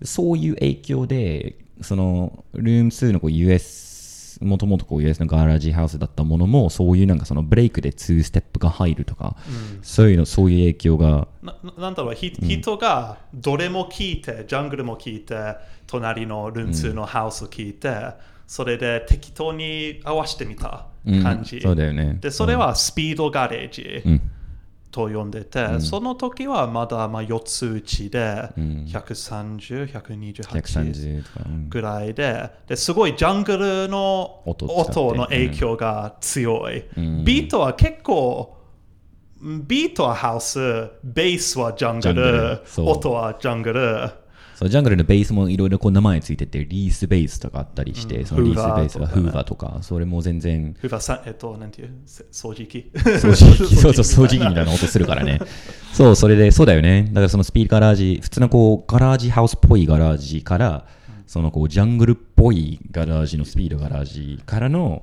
[0.00, 9.36] う、そういう影響で、そのルーム2のこう US、もともとこう US のガラージハウスだったものも、そういうなんかそのブレイクで2ステップが入るとか、
[9.82, 18.14] そういうの、そういう影響が、なななんだろう、ひ人がどれも聞いて、ジャングルも聞いて、隣のルーム2のハウスを聞いて、
[18.46, 20.86] それで適当に合わせてみた
[21.22, 21.56] 感じ。
[21.56, 21.62] うん。
[21.62, 22.18] そうだよね。
[22.20, 24.20] で、それはスピードガレージうん、
[24.90, 28.18] と呼んでて、その時はまだまあ4つ打ちで、
[28.56, 31.68] 130、128 130とか、うん。
[31.68, 34.66] ぐらいでですごいジャングルの音
[35.14, 37.24] の影響が強い、ん。
[37.24, 38.58] ビートは結構
[39.42, 40.58] ビートはハウス
[41.02, 44.10] ベースはジャングル音はジャングル
[44.62, 51.90] そうジャングルのベースもいろいろこう名前ついてて、リースベースとかあったりして、そのリースベースがフフーバーとか、それも全然、フーバーさえっとなんていう？
[52.06, 52.90] せ掃除機？
[52.94, 55.40] 掃除機、そうそう、掃除機みたいな音するからね。
[55.92, 57.04] そう、それで、そうだよね。
[57.08, 60.86] だからそのスピーカラージ、普通のこう、ガラージハウスっぽいガラージから、
[61.26, 65.02] そのこう、ジャングルっぽいガラージのスピードガラージからの、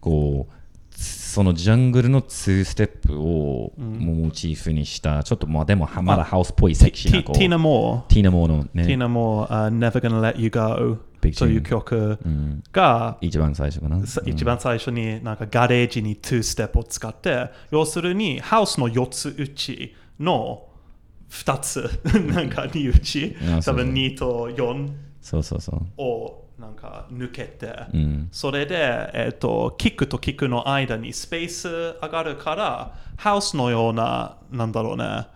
[0.00, 0.52] こう、
[0.98, 12.18] そのジャングルの2ステップをモチーフにした、ちょっとまあでもはまだハウスっぽいセクシーなこう、ティーナ・モーティーナモーのね、ティーナ・モー、uh, Never Gonna Let You Go という曲
[12.72, 14.04] が、一番最初かな。
[14.08, 20.66] さ一番最初になんかガレージに2ステップを使って、要するにハウスの4つ打ちの
[21.30, 23.36] 2つ、 なんか2打ち。
[23.40, 23.74] あ、そうそう。
[23.76, 25.86] 多分2と4そうそうそう。
[25.98, 27.66] をなんか抜けて、
[27.96, 28.28] ん。
[28.32, 31.68] それで、えっとキックとキックの間にスペース
[32.02, 35.28] 上がるから、ハウスのような、なんだろうね、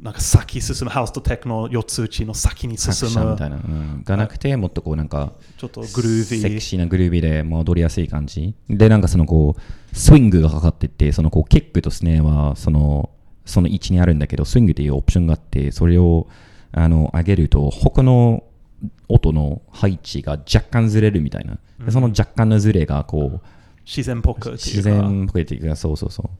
[0.00, 3.14] なんか先進む、ハウスとテクノ4つ打ちの先に作進む。
[3.14, 6.60] 者みたいな、うん、がなくて、もっとこうなんか、ちょっとグルービセクー。
[6.60, 8.54] シーなグルービーで戻りやすい感じ。
[8.70, 13.10] で、なんかそのこう、スイングがかかってて、そのこう、キックとスネアは、その、
[13.44, 16.28] その位置にあるんだけど、スイングっていうオプションがあって、それを、
[16.70, 18.44] あの、上げると、他の
[19.08, 21.58] 音の配置が若干ずれるみたいな。
[21.84, 23.46] でその若干のずれが、こう、
[23.84, 26.30] 自然っぽくっていうか自然っぽいっていうか、そうそうそう。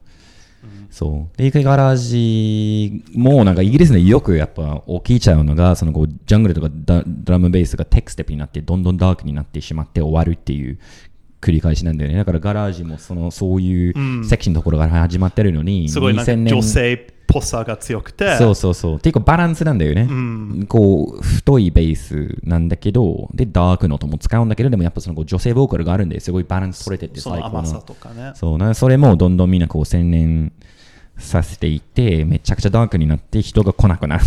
[0.89, 1.37] そう。
[1.37, 10.79] で、ガラージもなんかイギリスでよくやっぱ起きちゃうのが、そのこう、ジャングルとかダドラムベースがテクステップになって、どんどんダークになってしまって終わるっていう
[11.41, 12.17] 繰り返しなんだよね。
[12.17, 18.95] だからガラージもその、そういうセクションのところから始まってるのに、すごいなんか2000年女性っぽさが強くて、そうそうそう。
[18.95, 20.09] っていうかバランスなんだよね。
[20.67, 27.45] こう、太いベースなんだけど、で、ダークの音も使うんだけど、でもやっぱそのこう女性ボーカルがあるんで、すごいバランス取れてて最高の。
[27.59, 28.31] 甘さとかね。
[28.33, 30.51] そうな、それもどんどんみんなこう洗練
[31.19, 34.23] させていて、めちゃくちゃダークになって人が来なくなる。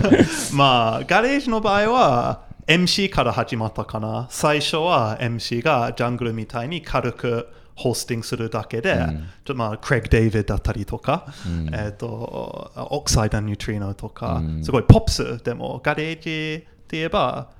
[0.56, 4.28] まあ、ガレージの場合は MC から始まったかな。
[4.30, 11.26] 最初は MC がジャングルみたいに軽くホスティングするだけで、ちょっとまあ、クレイグ・デイビッドだったりとか、
[11.72, 17.50] えっ、と、オクサイド・ニュートリノとか、すごいポップスでも、ガレージって言えば、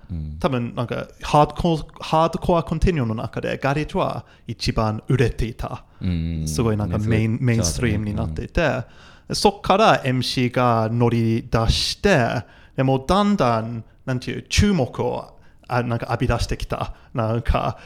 [0.40, 5.84] 多分なんかハードコアハードコアコンティニューの中でガレージは一番売れていた。
[6.00, 8.84] うんすごいなんかねメイン,、そうメインストリームになっていて、
[9.32, 12.44] そこから MC が乗り出して、
[12.76, 15.36] でもだんだん、なんていう、注目を
[15.68, 16.94] あなんか浴び出してきた。
[17.12, 17.78] なんか、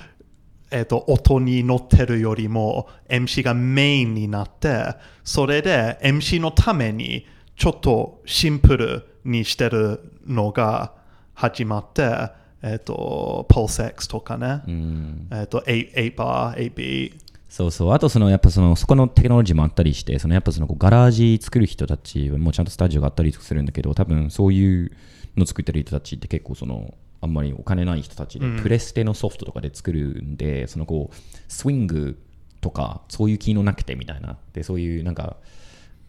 [0.70, 10.92] えっ、と、音に乗ってるよりも MC がメインになって、それで MC のためにちょっとシンプルにしてるのが
[11.34, 12.30] 始まって、
[12.62, 14.62] えっ、と、Pulse X とかね、
[15.32, 17.14] えっ、と、8, 8 bar, 8 b
[17.48, 17.92] そうそう。
[17.92, 24.92] あと、その、やっぱその、そこのテクノロジーもあったりして、その、やっぱその、ガラージ作る人たちもちゃんとスタジオがあったりするんだけど、多分そういう
[25.36, 31.16] の作ってる人たちって結構その、あんまりお金ない人たちで、プレステのソフトとかで作るんで、そのこう、
[31.48, 32.18] スイング
[32.60, 34.38] とか、そういう機能なくてみたいな。
[34.52, 35.36] で、そういうなんか、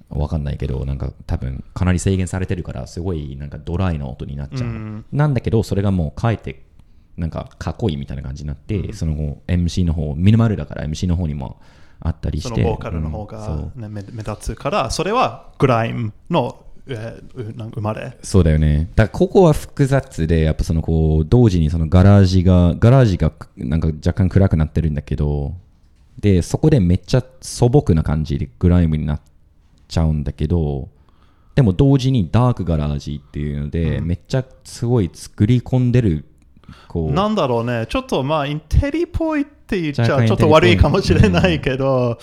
[0.10, 5.06] わかんないけど、なんか多分かなり制限されてるから、すごいなんかドライな音になっちゃう。
[5.12, 6.64] なんだけど、それがもうかえって、
[7.18, 11.62] なんかかっこいいみたいな感じになって、その後 MC の方、ミニマルだから MC の方にも
[12.00, 12.50] あったりして。
[12.50, 18.18] そのボーカルの方が、うね目目立つから、それはグライムの、えーうなんか生まれ？
[18.24, 18.90] そうだよね。
[18.96, 25.54] だからここは複雑で、やっぱそのこう、同時にそのガラージが、ガラージがなんか若干暗くなってるんだけど、
[26.20, 29.22] で、そこでめっちゃ素朴な感じでグライムになっ
[29.88, 30.90] ちゃうんだけど、
[31.56, 36.26] でも同時にダークガラージっていうので、めっちゃすごい作り込んでる、
[36.88, 42.18] こう、なんだろうね、ちょっとまあ、インテリっぽいって言っちゃちょっと悪いかもしれないけど、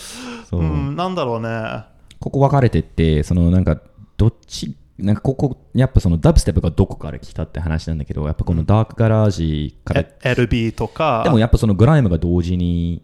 [0.53, 1.85] うん、なんだろうね。
[2.21, 3.81] ここ分かれてって、そのなんか、
[4.19, 13.03] どっち、なんかここ、やっぱそのダブステップがどこから来たって話なんだけど、やっぱこのダークガラージから、え LB とか、でもやっぱそのグライムが同時に、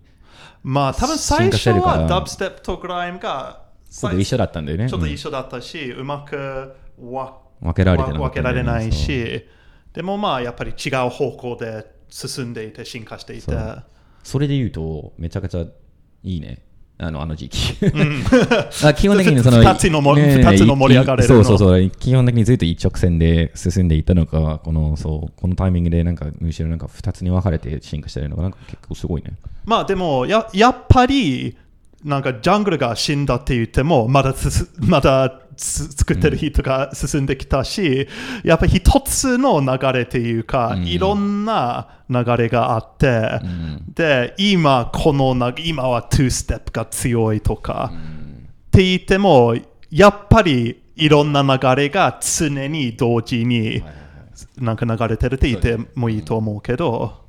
[0.64, 4.88] まあ、多分最初はダブステップとグライムがちょっと一緒だったんだよね。
[4.88, 9.46] ちょっとうん一緒だったし、うまくわ分けられてなね分けられないし、
[9.92, 13.54] でもまあ、やっぱり違う方向で進んでいて、進化していて。
[14.24, 15.64] それで言うと、めちゃくちゃ
[16.24, 16.64] いいね。
[16.96, 17.76] あのあの時期。
[18.84, 20.00] あ基本的にその二つの
[20.56, 21.90] つの盛り上がれるそのうそうそう。
[21.90, 29.32] 基本的にずっと一直線で進んでいったのが、このそうこのタイミングでなんかむしろなんか二つに分かれて進化してるのがなんか結構すごいね。
[29.64, 31.56] まあでもや、やっぱり、
[32.04, 34.34] なんかジャングルが死んだって言っても、まだ
[34.78, 38.08] まだつ作ってる人が進んできたし、
[38.44, 43.40] やっぱり一つの流れっていうか、いろんな流れがあって、
[43.94, 47.92] で、今このな、今は2ステップが強いとか、
[48.66, 49.56] って言っても、
[49.90, 53.82] やっぱりいろんな流れが常に同時に
[54.58, 57.24] なんか流れてるって言ってもいいと思うけど、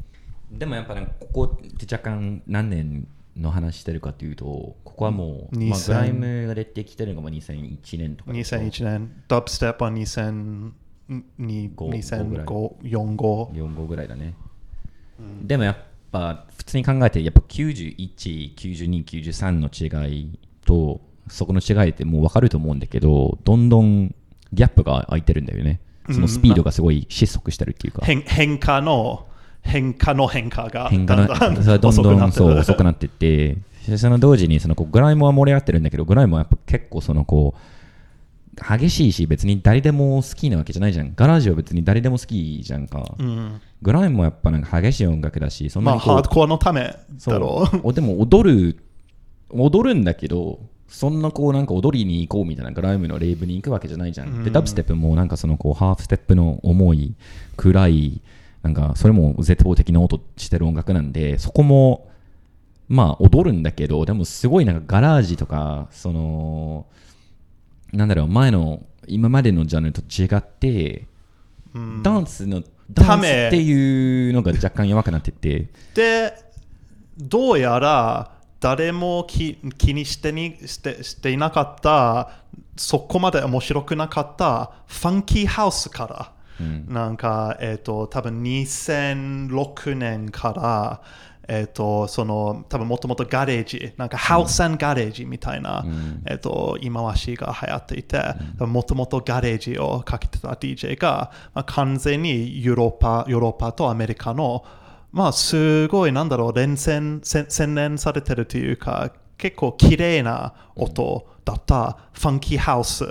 [0.52, 8.58] でもやっぱね、ここって若干何年の話してるかというと、ここはもう、まあ、2000グライムが出てきてるのがまあ2001年とかでしょ。
[8.58, 10.72] 2001年、ダブステップは2002
[11.40, 12.46] 2005、
[12.82, 13.16] 4、5。
[13.52, 14.34] 4号ぐらいだね、
[15.44, 15.78] でもやっ
[16.12, 24.16] ぱ普通に考えてやっぱ91、92、93の違いとそこの違いってもう分かると思うんだけどどんどん
[24.54, 25.82] ギャップが空いてるんだよね。
[26.12, 29.28] そのスピードがすごい失速してるっていうか、変変化の
[29.66, 33.58] 変化の変化が変化のだんだどんどんそうる遅くなっていって。
[33.88, 41.14] でその同時にそのこうグライムは盛り上がってるんだけどグライムはやっぱ結構そのこう激しいし別に誰でも好きなわけじゃないじゃん。
[41.16, 43.62] ガラージは別に誰でも好きじゃんか、うん。
[43.82, 46.96] グライムもやっぱなんか激しい音楽だしそんなまあハードコアのため
[47.28, 47.80] だろう。
[47.84, 48.78] おでも踊る
[49.50, 57.16] 踊るんだけどそんなこうなんか踊りに行こうみたいなグライムのレイブに行くわけじゃないじゃん、でダブステップもなんかそのこうハーフステップの重い
[57.58, 58.22] 暗い
[58.66, 62.10] なんかそれも絶望的な音してる音楽なんでそこも
[62.88, 66.88] まあ踊るんだけどでもすごいなんかガラージとかその
[67.94, 71.06] なんだろう前の今までのジャンルと違って、
[72.02, 75.70] ダンスのダンスっていうのが若干弱くなってって。
[75.94, 76.34] で
[77.20, 82.32] どうやら誰も気気にしてにしてしていなかった
[82.76, 86.35] そこまで面白くなかったファンキーハウスから、
[86.88, 91.02] なんかえっ、と多分2006年から
[91.48, 95.86] えっ、とその多分もともとガレージなんかハウスガレージみたいな、
[96.26, 98.20] えっ、と今はしが流行っていて
[98.60, 104.66] もともとガレージをかけてた DJ が、まあ、完全にヨーロッパヨーロッパとアメリカの
[105.16, 113.06] まあ、すごい、なんだろう、連戦、せ洗練されてるというか、結構綺麗な音だったファンキーハウス、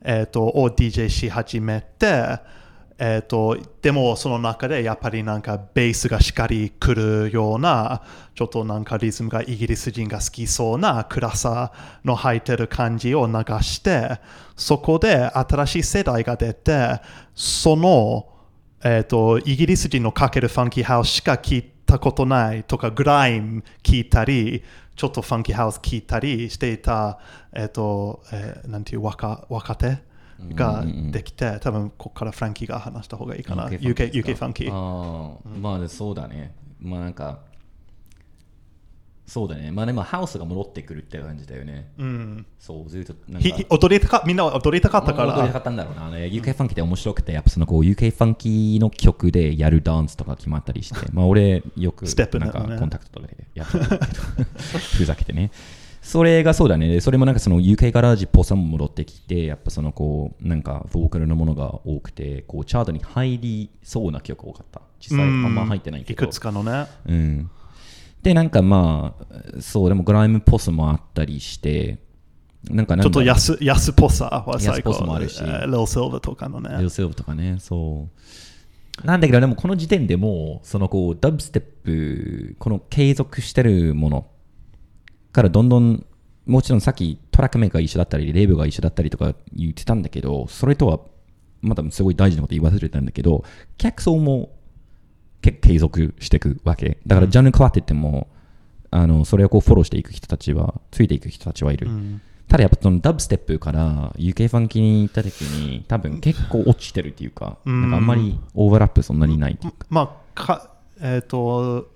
[0.00, 2.38] えー、とを DJ し始めて、
[2.98, 8.02] えー、とでもその中でやっぱりなんかベースがしっかり来るような
[8.34, 11.72] ちょっとなんかリズムがイギリス人が好きそうな暗さ
[12.04, 13.32] の入ってる感じを流
[13.62, 14.18] して
[14.56, 17.00] そこで新しい世代が出て
[17.34, 18.28] その
[18.84, 24.62] えー、とイギリス人のかけるファンキーハウスしか聞いたことないとかグライム聞いたり
[24.94, 27.18] ちょっとファンキーハウス聞いたりしていた、
[27.52, 29.98] えーとえーなんていう若若手
[30.54, 36.54] ができて、多分ここからフランキーが話した方がいいかな UK, UK ファンキーああ、まあそうだね。
[36.80, 37.40] まあなんか、
[39.26, 39.72] そうだね。
[39.72, 41.90] まあでもハウスが戻ってくるって感じだよね。
[41.98, 43.48] うんそう、ずっとなんか。
[43.70, 44.22] 踊りたか？
[44.24, 46.10] みんなは踊りたかったか踊りたらかったんだろうな。
[46.10, 54.04] ね UK ファンキーって面白くて、やっぱそのこう UK ファンキーの曲でやるダンスとか決まったりして、まあ俺よくステップなんかコンタクトとかでやってたけど、
[54.96, 55.50] ふざけてね。
[56.06, 57.00] それがそうだね。
[57.00, 64.82] それもなんかその UK ガラージっぽさも戻ってきて、やっぱそのこう、なんかボーカルのものが多くて、こうチャートに入りそうな曲多かった。
[65.00, 66.24] 実際あんま入ってないけど。
[66.24, 67.50] いくつかのねうん。
[68.22, 71.98] で、なんかまあ、そう、でもグライムっぽさもあったりして、
[72.70, 78.08] なんかなんちょっと安安っぽさは最安っぽ高さもあるしえー Lil Silver とかのねレオセルブとかね、そ
[79.02, 79.06] う。
[79.06, 84.26] なんだけど、でもこの時点でもう、そのこう、ダブステップ、この継続してるもの
[85.36, 86.04] からどんどん、
[86.46, 91.00] もちろんさっきトラックメーカーが一緒だったり、レーブが一緒だったりとか言ってたんだけど、それとは、
[91.60, 93.44] まだすごい大事なこと言わせてたんだけど、
[93.76, 94.50] 客層も
[95.42, 96.98] け継続していくわけ。
[97.06, 98.28] だからジャンル変わってても、
[98.90, 101.88] あの、それをこうフォローしていく人たちは、ついていく人たちはいる。
[102.48, 109.86] ただやっぱそのダブステップから UK ファンキーに行った時に多分結構落ちてるっていうか、なんかあんまりオーバーラップそんなにないっていうか。
[109.90, 110.70] まあか
[111.00, 111.88] えっ、と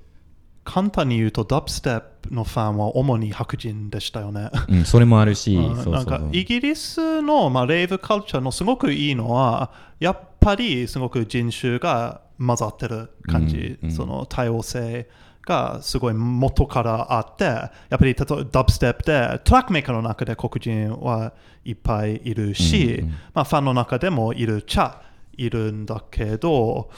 [0.71, 4.51] 簡単に言うとダブステップのファンは主に白人でしたよね。
[4.69, 13.93] うん、それもあるし、なんかイギリスの、まあ、レイブカルチャーのすごくいいのはやっぱりすごく人種が混ざってる感じ、うんうん。
[13.93, 15.09] その多様性
[15.45, 21.33] がすごい元からあってやっぱり例えばダブステップでトラックメーカーの中で黒人は
[21.65, 23.11] いっぱいいるし、うんうん。
[23.35, 25.03] まあ、ファンの中でもいるっちゃ
[25.37, 26.91] いるんだけど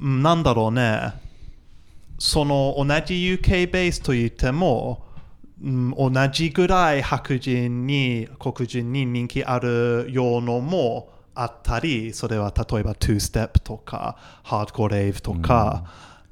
[0.00, 1.28] うんなんだろうね
[2.20, 5.06] その同じ UK ベースといっても、
[5.64, 15.84] うん、同じぐらい白人に黒人に人気あるようのもあったりそれは例えば2ステップとかハードコーレイブとか、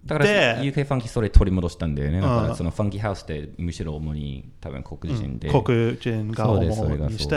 [0.04, 2.20] だからで UK ファンキーそれ取り戻したんだよね。
[2.20, 5.48] だかうんらそのファンキーハウスってむしろ主に多分黒人で。
[5.48, 7.34] 黒人が主にして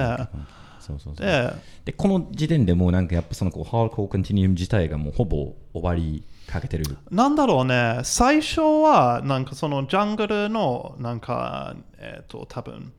[0.82, 1.00] そう。
[1.00, 6.98] そうそうで、この時点でもうなんかやっぱそのこうハードコーコンティニウム自体がもうほぼ終わりかけてる。
[7.10, 8.02] なんだろうね。
[8.04, 12.92] 最初はなんかそのジャングルのなんかえっ、と多分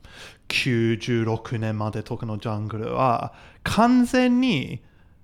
[0.49, 4.81] 96年までとかのジャングルは完全に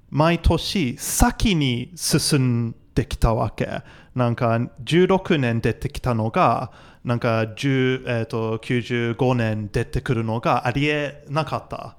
[0.09, 3.81] 毎年先に進んできたわけ。
[4.15, 6.71] なんか16年出てきたのが
[7.03, 11.95] なんか10、えー、と95年出てくるのがありえなかった。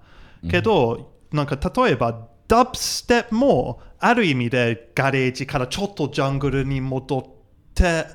[0.49, 7.25] けど、なんか例えばダブステップもある意味でガレージからちょっとジャングルに戻っ
[7.75, 8.07] て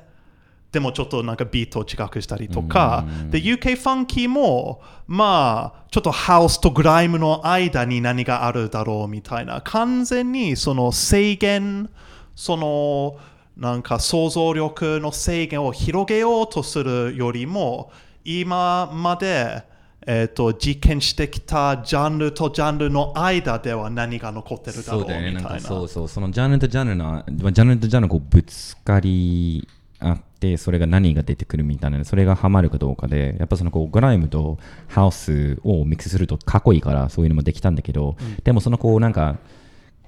[0.74, 9.62] でもちょっとなんかビートを近くしたりとか、で UK ファンキーもまあちょっとハウスとグライムの間に何があるだろうみたいな。
[9.62, 11.90] 完全にその制限
[12.36, 13.18] その
[13.56, 17.90] なんか想像力の制限を広げようとするよりも
[18.26, 19.64] 今まで
[20.08, 25.40] えー、と実験してきたジャンルとジャンルの間では何が残ってるだろうみたいな。
[25.40, 29.68] そうね、なんかそうそう、そのジャンルとジャンルの、まあジャンルとジャンルのこうぶつかり
[30.00, 39.38] あって、それが何が出てくるみたいな、それがハマるかどうかで、やっぱそのこうグライムとハウスをミックスするとかっこいいから、そういうのもできたんだけど、でもそのこうなんか、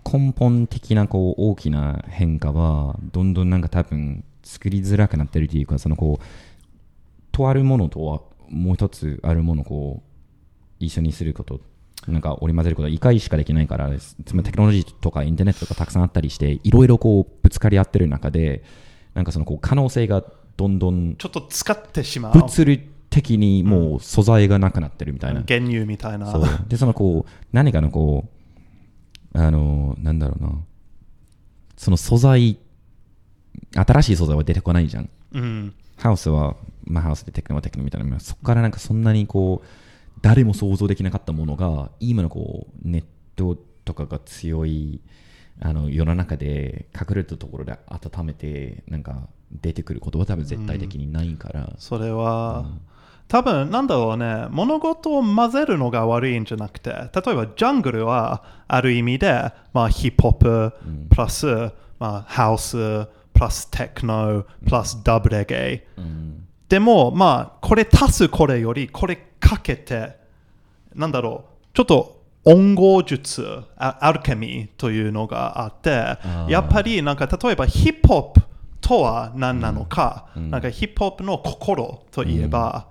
[0.09, 6.25] 根本的なこう大きな変化は、どんどんなんか多分作りづらくなってるというか、そのこう、
[7.31, 10.07] とあるものとはもう一つあるものをこう
[10.79, 11.59] 一緒にすること
[12.07, 18.63] なんか織り交ぜることは1回しかできないからですつまりテクノロジーとかインターネットとかたくさんあったりしていろいろこうぶつかり合ってる中で
[19.13, 20.23] なんかそのこう可能性が
[20.57, 22.33] どんどんちょっと使ってしまう。
[22.33, 26.31] 物理的にもう素材がなくなってるみたいな、原乳みたいな。
[26.31, 28.25] そうでそのこう何かのこ
[29.33, 30.51] うあのなんだろうな
[31.77, 32.57] その素材
[33.75, 35.73] 新しい素材は出てこないじゃんうん。
[35.97, 36.55] ハウスは、
[36.87, 39.67] まあ、ハウスでテクノはテクノみたいな、そこからなんかそんなにこう、
[40.21, 43.03] 誰も想像できなかったものが、今のこう、ネッ
[43.35, 45.01] トとかが強い、
[45.59, 52.65] あの、世の中で隠れたところで温めて、なんか出てくることは多分絶対的にないから、それは、
[53.27, 60.73] 多分なんだろうね、物事を混ぜるのが悪いんじゃなくて、例えばジャングルはある意味で、まあ、ヒップホップ、
[61.09, 61.45] プラス、
[61.99, 66.01] まあ、ハウス、プラステクノ、プラスダブレゲイ。
[66.69, 70.17] でも、まあ、これ足すこれより、これかけて、
[70.93, 76.49] なんだろう、ちょっと音合術、アアルケミーというのがあって、ー。
[76.49, 78.41] やっぱりなんか例えばヒップホップ
[78.81, 82.87] とは何なのか、なんかヒップホップの心といえば、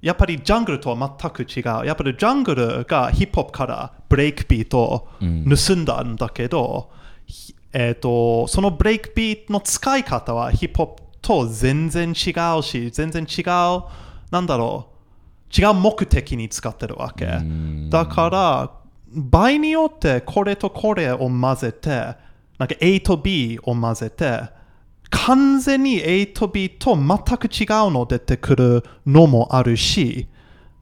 [0.00, 1.86] やっぱりジャングルとは全く違う。
[1.86, 6.90] やっぱりジャングルがヒップホップからブレイクビートを盗んだんだけど、
[7.26, 13.84] ひえー、とそのブレイクビートの使い方はヒップホップと全然違うし、全然違う、
[14.30, 14.88] なんだろ
[15.56, 17.26] う、違う目的に使ってるわけ。
[17.88, 18.70] だから、
[19.14, 21.88] 場合によってこれとこれを混ぜて、
[22.58, 24.40] なんか A と B を混ぜて、
[25.10, 30.28] 完全に A と B と全く違うの出てくるのもあるし、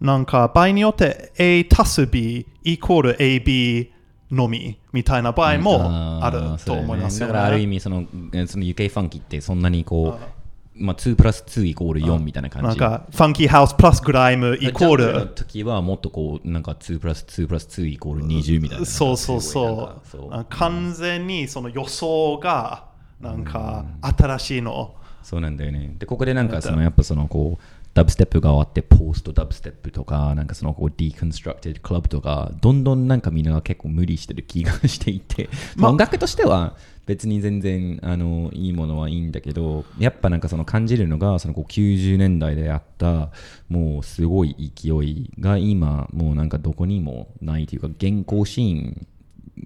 [0.00, 3.90] なんか場合によって A 足す B イコール AB
[4.30, 7.32] のみみたいな場合もあると思いますよね。
[7.32, 10.40] だからある意味そのえその UK ファンキーってそんなにこう、
[10.74, 20.46] まあ、2プラス2イコール4みたいな感じなんか、ファンキーハウスプラスグライムイコール時はもっとこうなんか2プラス2プラス2イコール20みたいなそうそうそかそうう。
[20.48, 22.86] 完全にその予想が、
[23.20, 23.84] なんか、
[24.16, 24.94] 新しいの。
[25.22, 25.94] そうなんだよね。
[25.98, 27.64] で、ここでなんかそのやっぱそのこう、
[28.00, 43.32] ダブステップが終わって、ポストダブステップとか、なんかそのこう、ディコンストラクティドクラブとか、どんどんなんかみんなが結構無理してる気がしていて、まあ、音楽としては別に全然あのいいものはいいんだけど、やっぱなんかその感じるのが、そのこう90年代であった、
[43.68, 49.06] もうすごい勢いが今、もうなんかどこにもないというか、現行シーン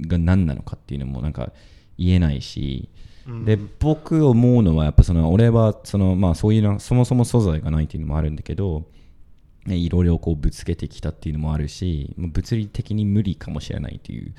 [0.08, 1.52] が何なのかっていうのもなんか
[1.98, 2.88] 言えないし、
[3.44, 8.84] で僕思うのはやっぱその俺はそのまあそういうのそもそも素材がないっていうのもあるんだけど
[9.66, 14.34] ねいろいろこうぶつけてきたっていうのもあるし物理的に無理かもしれないという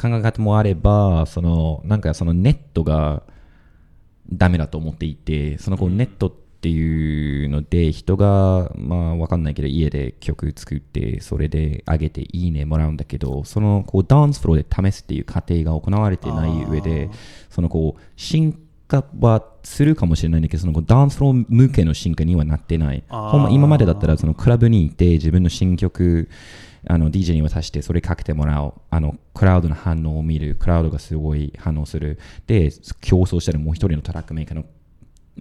[0.00, 3.22] 考え方もあればそのなんかそのネットが
[4.32, 17.10] ダメだと思っていてそのこうネットっていうので人がまあわかんないけど家で曲作ってそれで上げていいねもらうんだけどそのこうダンスフローで試すっていう過程が行われてない上で
[17.50, 23.04] そのこう進化はするかもしれないんだけどそのこうダンスフロー向けの進化にはなってない。
[23.08, 26.28] ほんま今までだったらそのクラブにいて自分の新曲
[26.88, 28.74] あの DJ に渡してそれかけてもらう。
[28.90, 30.54] あのクラウドの反応を見る。
[30.54, 32.18] クラウドがすごい反応する。
[32.46, 34.64] で競争したらもう一人のトラックメーカーの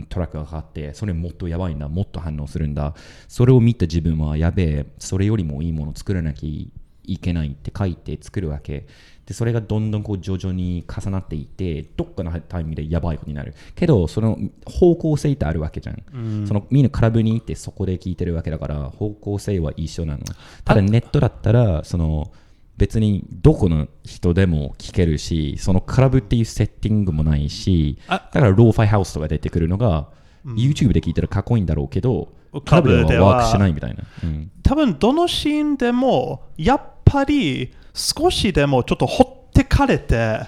[0.09, 2.93] トラックがかかってそれもっとやばいんだもっと反応するんだ。
[3.27, 8.87] それを見た自分はやべえそれよりもいいものを作らなきゃいけないって書いて作るわけ。
[9.25, 13.55] でそれがどんどんこう徐々に重なっていってどっかのタイミングでやばいことになる。
[13.73, 20.23] けどその方向性ってあるわけじゃん、そのみんなクラブに行ってそこで聞いてるわけだから方向性は一緒なの。
[20.63, 22.31] ただネットだったらその
[22.77, 30.09] 別にどこの人でも聞けるしそのクラブっていうセッティングもないしだあからローファイハウスとか出てくるのが、
[30.45, 33.27] YouTube で聞いたらかっこいいんだろうけどククララブブでは。
[33.27, 34.51] ワークしないみたいな、うん。
[34.63, 40.41] 多分どのシーンでもやっぱり少しでもちょっとほってかれて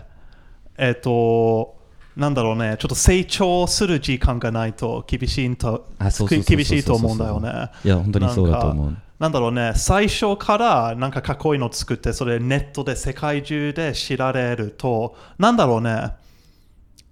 [0.78, 1.76] えっ、と
[2.16, 5.88] なんだろうねちょっと成長する時間がないと厳しいと
[6.30, 7.70] 厳しいと思うんだよね。
[7.84, 16.12] いや本当にそうだと思うなんだろうね最初からなんかかっこいいの作ってそれネットで世界中で知られるとなんだろうね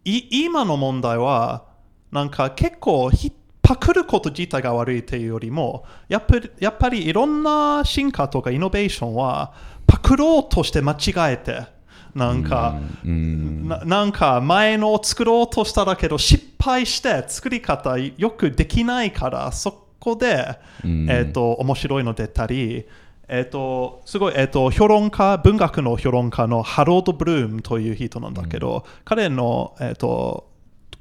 [0.04, 1.66] い今の問題は
[2.12, 9.54] なんか結構ひパクること自体が悪いというよりもやっぱりやっぱりいろんな進化とかイノベーションは
[9.88, 11.64] パクろうとして間違えて
[12.14, 21.10] なんか、うんななんか前のを作ろうとしただけど失敗して作り方よくできないからそこで、うん。
[21.10, 22.86] えっ、と面白いの出たり
[23.28, 30.52] えっ、とすごい、えっと評論家文学の評論家のハロード・ブルームという人なんだけど、彼のえっ、と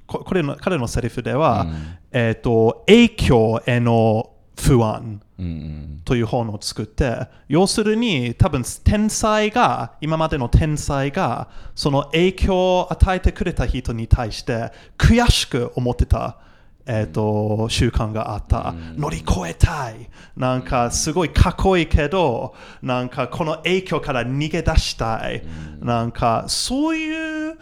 [0.06, 1.66] ここれの彼のセリフでは、
[2.12, 6.00] えっ、と影響への不安うんうん。
[6.04, 16.38] という本を作って要するに多分天才が今までの天才がその影響を与えてくれた人に対して悔しく思ってた、
[16.86, 20.08] えー、と習慣があった、乗り越えたい。
[20.36, 25.42] なんかすごいかっこいいけどなんかこの影響から逃げ出したい、
[25.80, 27.58] なんかそういう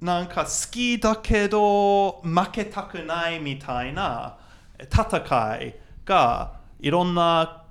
[0.00, 4.36] なんか好きだけど負けたくないみたいな
[4.80, 5.74] 戦い
[6.04, 7.62] がいろんな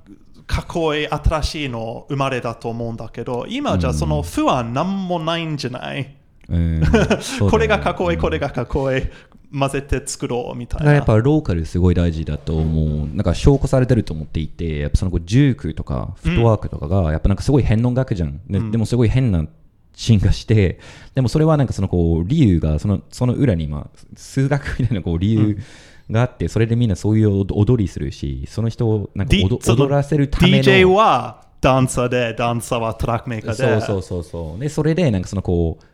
[0.48, 6.16] かっこいい新しいの生まれだと思うんだけど今じゃその不安なんもないんじゃない、
[6.50, 6.84] うん
[7.50, 9.04] これがかっこいいこれがかっこいい
[9.58, 10.94] 混ぜて作ろうみたいな。
[10.94, 13.08] やっぱローカルすごい大事だと思う。
[13.08, 18.42] なんか証拠されてると思っていて、やっぱそのこうジュークとかフットワークとかが、やっぱなんかすごい変の楽じゃん。
[18.50, 19.46] ででもすごい変な
[19.94, 20.80] 進化して、
[21.14, 25.58] でもそれはなんかそのこう理由が、そのその裏にまあ数学みたいなこう理由
[26.12, 30.64] があって、それでみんなそういう踊りするし、その人をなんか踊踊らせるための。
[30.64, 33.58] DJ はダンサーで、ダンサーはトラックメーカーで。
[33.58, 34.60] そうそうそうそう。
[34.60, 35.86] で、それで、なんかそのこう、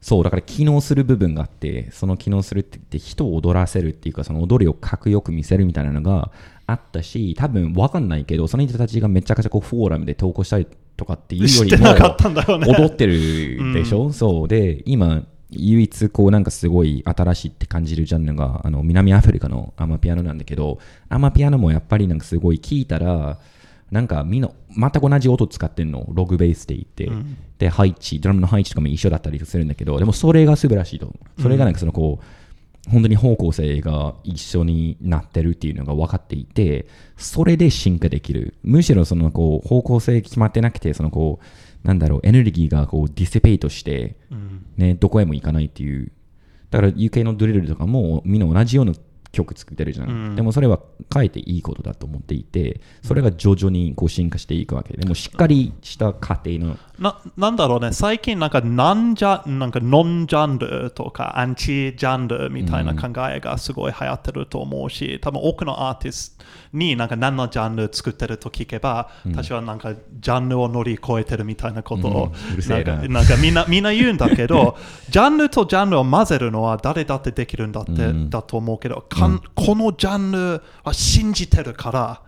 [0.00, 6.30] そう、だから機能する部分があって、その機能するって言って人を踊らせるっていうか、その踊りをかっこよく見せるみたいなのが
[6.66, 11.86] あったし、多分わかんないけど、その人たちがめちゃくちゃこうフォーラムで投稿したりとかっていうよりも。
[12.66, 14.48] 踊ってるでしょ、そう。
[14.48, 20.78] で、今、唯一こうなんかすごい新しいって感じるジャンルがあの南アフリカのアマピアノなんだけど
[21.08, 23.38] アマピアノもやっぱりなんかすごい聞いたら
[23.90, 27.10] なんかみんな全く同じ音使ってんのログベースで言って、
[27.58, 31.42] で配置ドラムの配置とかも一緒だったりするんだけどでもそれが素晴らしいと思う。
[31.42, 36.86] それがなんかそのこう本当に方向性が一緒になってるっていうのが分かっていて
[37.16, 38.54] それで進化できる。
[38.62, 44.16] むしろそのこう方向性決まってなくてそのこうなんだろうエネルギーがこうディセペイトして、
[44.76, 46.12] ね、どこへも行かないっていう。
[46.70, 48.92] だから UK のドリルとかもみんな同じような
[49.32, 50.80] 曲作ってるじゃん、でもそれは
[51.12, 54.96] 変えていいことだと思っていてそれが徐々にこう進化していくわけ。
[54.96, 72.32] でもしっかりした過程のななんだろうね、最近なんかなんじゃなんかノンジャンルとかアンチジャンルみたいな考えがすごい流行ってると思うし、多分多くのアーティストになんか何のジャンル作ってると聞けば、私はなんかジャンルを乗り越えてるみたいなことを、
[73.08, 73.22] な。
[73.22, 74.76] んかみんな みんな言うんだけど、
[75.08, 77.92] ジャンルとジャンルを混ぜるのは誰だってできるんだって、
[78.28, 79.40] だと思うけど、かん。
[79.54, 82.22] このジャンルは信じてるから、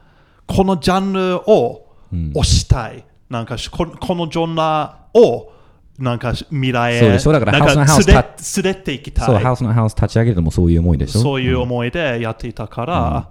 [0.46, 3.04] このジャンルを推したい。
[3.30, 5.52] なんかしここのジョンラを
[5.98, 9.26] なんか未来へそうでしょだからなんハウスのハウス連れた連れて行きたい。
[9.26, 11.20] そうハウスのハウス立ち上げるのもそういう思いでしょ？
[11.20, 13.30] そういう思いでやっていたから、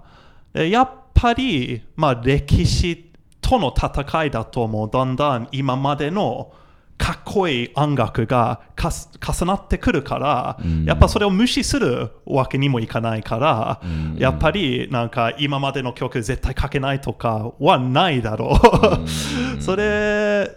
[0.54, 4.90] えやっぱり、まあ、歴史との戦いだと思う。
[4.90, 6.52] だんだん今までの
[7.02, 13.80] かっこいい音楽がかす重なってくるから、やっぱそれを無視するわけにもいかないから、
[14.16, 19.08] やっぱりなんか今までの曲絶対書けないとかはないだろう。
[19.60, 20.48] それ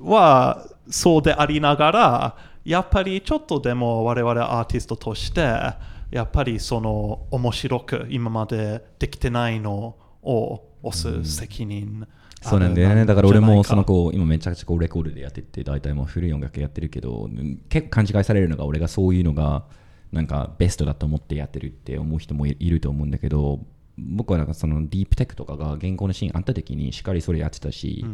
[0.00, 10.62] はそうでありながら、やっぱりちょっとでも我々アーティストとして、やっぱりその面白く今までできてないのを押
[10.92, 12.06] す責任
[12.42, 13.06] そうなんだよね。
[13.06, 19.64] だから俺もそのこう今めちゃくちゃこうレコードでやってて大体もう古い音楽やってるけどうん結構勘違いされるのが俺がそういうのが
[20.10, 23.60] なんかベストだと思ってやってるって思う人もいいると思うんだけど
[23.96, 28.04] 僕はなんかそのディープテックとかが原稿のシーンあった時にしっかりそれやってたし、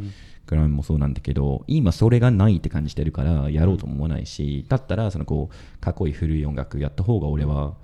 [0.46, 7.76] グラムもそうなんだけど今それがないって感じてるからやろうとも思わないし、だったらそのこうかっこいい古い音楽やった方が俺は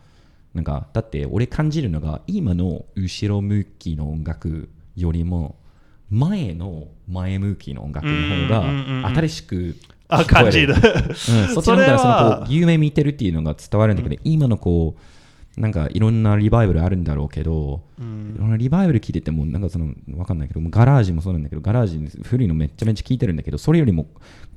[0.55, 5.57] なんかだって俺感じるのが今の後ろ向きの音楽よりも
[6.11, 9.77] 前の前向きの音楽の方うんうんうんうんが新しく
[10.09, 10.75] あ感じる。
[10.75, 14.97] うん、 そっちの方がそのこう夢見てるっていうのが伝わるんだけど、今のこ
[15.57, 18.03] うなんかいろんなリバイバルあるんだろうけど、い
[18.39, 24.07] ろんなリバイバル聞いててもなんかそのわかんないけどガラージもそうなんだけどガラージ古いのめっちゃめっちゃ聞いてるんだけどそれよりも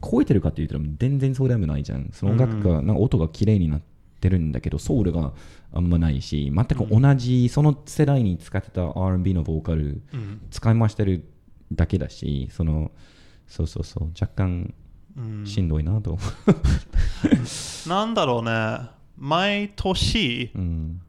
[0.04, 2.10] 超えてるかって言ったら全然そうでもないじゃん。
[2.14, 3.97] その音楽がなんか音が綺麗になって
[4.30, 5.34] るんだけどソウルが
[5.74, 10.02] あんまないし全く同じその世代に使ってた R&B のボーカル
[10.50, 11.26] 使い回してる
[11.72, 12.92] だけだしその
[13.48, 14.74] そうそうそう若干
[15.46, 16.12] しんどいなと。
[16.12, 16.20] 思
[17.88, 18.90] なんだろうね。
[19.18, 21.02] 毎年、う、うん。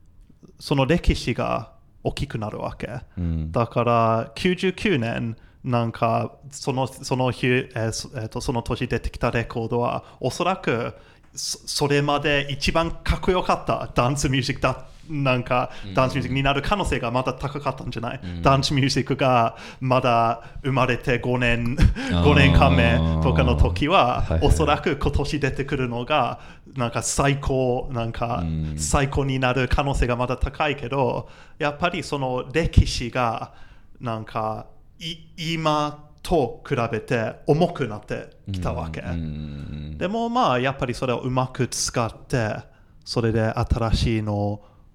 [0.59, 2.89] その歴史が大きくなるわけ。
[3.19, 3.53] うん。
[3.53, 10.95] だから99年なんかそのその日、えーそえーとその年出てきたレコードはおそらく
[11.39, 21.77] そそれまで一番かっこよかったダンスミュージックだなんかダンスミュージックになる可能性がまだ高かったんじゃない、ダンスミュージックがまだ生まれて5年
[22.13, 22.25] あー。
[22.25, 24.49] 5年間目とかの時ははいはい。
[24.49, 26.41] おそらく今年出てくるのが
[26.77, 28.75] なんか最高なんかうん。
[28.77, 31.29] 最高になる可能性がまだ高いけど
[31.59, 33.55] やっぱりその歴史が
[34.01, 34.67] なんか
[34.99, 35.17] い
[35.55, 39.97] 今と比べて重くなってきたわけ、うん。
[39.97, 42.55] でもまあやっぱりそれをうまく使って
[43.03, 44.37] それで新しいの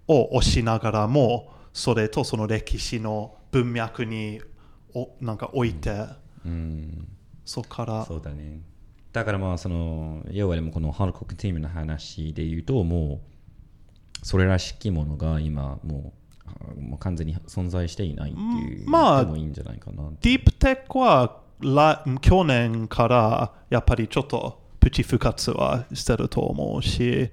[0.08, 4.42] を押しながらもそれとその歴史の文脈に
[4.94, 6.06] おなんか置いて、
[6.46, 7.08] うん。
[7.44, 8.06] そこから。
[8.06, 8.62] そうだね。
[9.12, 13.22] だからまあその要はでもこのハルコックチームの話で言うとも
[14.22, 16.23] うそれらしきものが今もう
[16.80, 27.32] もう完全に存在していないっていうまあでもいいんじゃないかなディープテックは来去年からやっぱりちょっとプチ復活はしてると思うし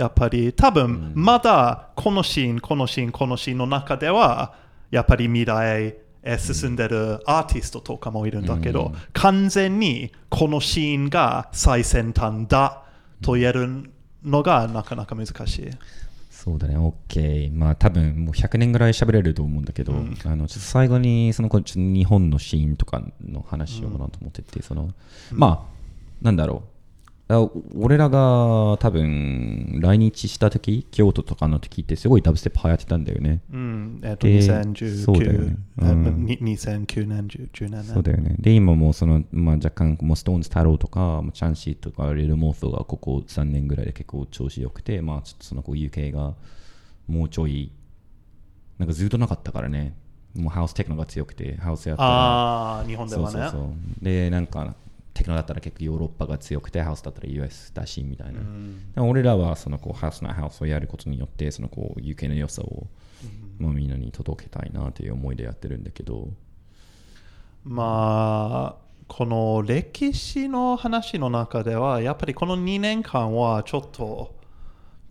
[0.00, 4.54] やっぱり多分まだこのシーン、このシーン、このシーンの中では、
[4.90, 12.84] やっぱり未来へ進んでるアーティストとかもいるんだけど、完全にこのシーンが最先端だ
[13.20, 13.90] と言える
[14.24, 15.70] のがなかなか難しい。
[16.50, 17.52] そうだね、OK。
[17.52, 19.92] まあ多分もう100年ぐらい喋れると思うんだけど、
[20.24, 24.90] あのちょっと最後にそのこっと日本のシーンとかの話をもらおうと思ってて、その
[25.30, 26.79] まあなんだろう。
[27.32, 33.40] あ俺らが多分来日した時京都とかの時ってすごいダブステップ流行ってたんだよね。
[33.52, 37.82] うん、えっと、で2019そうだよねえうんに2009年、10 10年ね。
[37.82, 38.36] そうだよね。
[38.38, 46.34] で、今もその、まあ、若干、もうストーンズ太郎とか、チャンシーとか、レルモートがここ3年ぐらいで結構調子良くて、まあ、ちょっとそのこう UK が
[47.08, 47.72] もうちょい、
[48.78, 49.94] なんかずっとなかったからね。
[50.34, 53.30] もうハウステクノが強くて、ハウスやったら、ああ、日本ではね。
[53.32, 54.04] そうそうそう。
[54.04, 54.74] で、なんか、
[55.14, 58.40] テクノだったら結構ヨーロッパが強くて、ハウスだったら US だし、みたいな。
[58.94, 62.86] でも俺らはそのこうハウスなハウスをやることによって、そのこう UK の良さを、
[63.58, 66.28] まあ、みんなに届けたいなという思いでやってるんだけど、
[67.64, 74.34] まあ、この歴史の話の中では、やっぱりこの2年間はちょっと、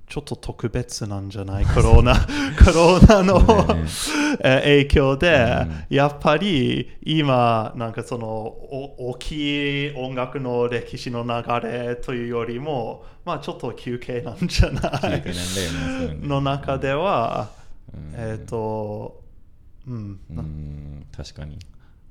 [0.09, 1.65] ちょっと特別なんじゃない？
[1.69, 2.15] コロナ、
[2.65, 3.39] コロナの、
[3.75, 3.83] ね。
[4.41, 16.27] え影響で、やっぱり今、なんかそのお大きい音楽の歴史の流れというよりも、まあちょっと休憩なんじゃない？
[16.27, 17.49] の中では、
[17.93, 18.13] うん。
[18.17, 19.21] えっ、と、
[19.87, 21.57] うん、うん、確かに。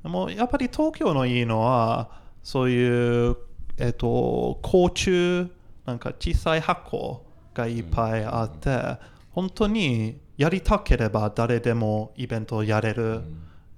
[0.04, 2.10] でもやっぱり東京のいいのは
[2.44, 3.36] そういう、
[3.78, 5.50] えっと甲虫
[5.84, 7.26] なんか小さい箱
[7.58, 8.98] がいっぱいあって、
[9.30, 13.22] 本当にやりたければ誰でもイベントをやれる、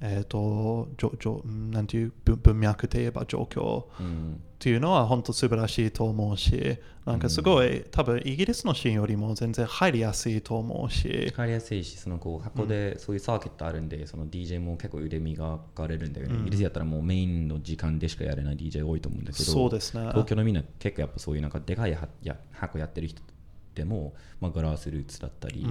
[0.00, 4.40] えっとじょじょなんていう文文脈で言えば状況うん。
[4.60, 11.08] っていうのは本当素晴らしいと思うしなんかすごい、多分イギリスのシーンよりも全然入りやすいと思うし。
[11.08, 16.38] 分かりやすいし、そのこう箱でそういうサーキットあるんで、その DJ も結構腕磨かれるんだよね。
[16.40, 20.08] イギリスやったらもうメインの時間でしかやれない DJ 多いと思うんだけど、そうですね。
[20.10, 23.22] 東京のみんな結構やっぱそういうなんかでかいはや箱やってる人
[23.80, 24.12] でも、
[24.42, 25.66] まあ、ガラスルーツだったり、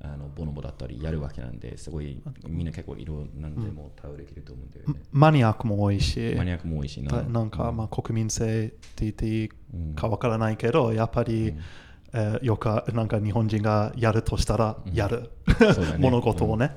[0.00, 5.02] あのボノボだったりやるわけなんで、すごいみんな結構色なんでも対応できると思うんだよね。
[5.12, 7.10] マニアックも多いしマニアックも多いしな。
[7.10, 9.50] だなんか、まあ、国民性って言っていい
[9.94, 11.52] かわからないけど、やっぱり、
[12.14, 16.72] えーよくなんか日本人がやるとしたらやる、ね 物事をね。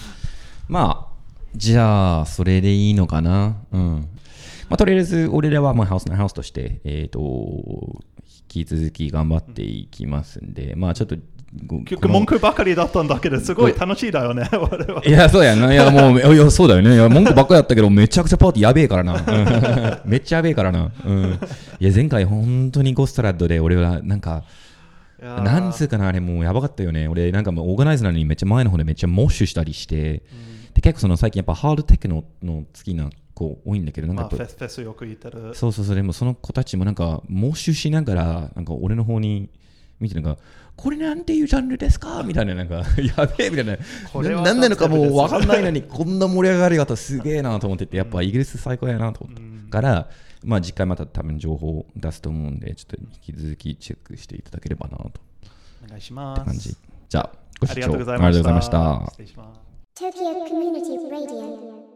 [0.68, 1.16] まあ、
[1.54, 3.56] じゃあ、それでいいのかな？
[3.70, 4.08] うん。
[4.68, 8.15] まあ、とりあえず、俺らはまあハウスのハウスとして、えっ、と、引
[8.48, 11.16] き続き頑張っていきますんで、まあ、ちょっと
[11.64, 15.02] ご、結局文句ばかりだったんだけど、すごい楽しいだよね、 我々は。
[15.04, 15.72] いや、そうやな。
[15.72, 16.94] いや、もう、いや、そうだよね。
[16.94, 19.14] いや、文句ばっかりやったけど、めちゃくちゃパーティーやべえからな。
[19.14, 20.90] うんめっちゃやべえからな。
[21.04, 21.38] うん。
[21.78, 24.44] いや、前回本当にゴストラッドで、俺はなんか、
[25.20, 27.08] なんつうかな、あれもうやばかったよね。
[27.08, 30.22] 俺、なんかもうオーガナイズなのにめっちゃ前の方でめっちゃモッシュしたりして、
[30.74, 35.54] で結構その最近やっぱハードテクノの好きな子多いんだけど、なんかまあ、フェスフェスよく言ってる。
[35.54, 39.50] そうそうそう、でもその子たちもなんか、モッシュしながら、なんか俺の方に
[40.00, 40.38] 見て、なんか、
[40.74, 42.22] これなんていうジャンルですか？
[42.22, 42.76] みたいな、なんか、
[43.16, 43.76] やべえみたいな。
[44.12, 45.80] これはななんなのかもうわかんないのに。
[45.80, 50.08] に、こんな盛り上がり方すげえなと思ってて、やっぱイギリス最高やなと思ったから、
[50.44, 55.04] まあ次回また多分情報を出すと思うんで、ちょっと引き続きチェックしていただければなと。
[55.84, 56.78] お願いしま感じす。。
[57.08, 57.30] じゃあ、
[57.60, 59.06] ご視聴ありがとうございままししたた。
[59.12, 60.04] 失礼します。
[60.04, 61.95] Tokyo Community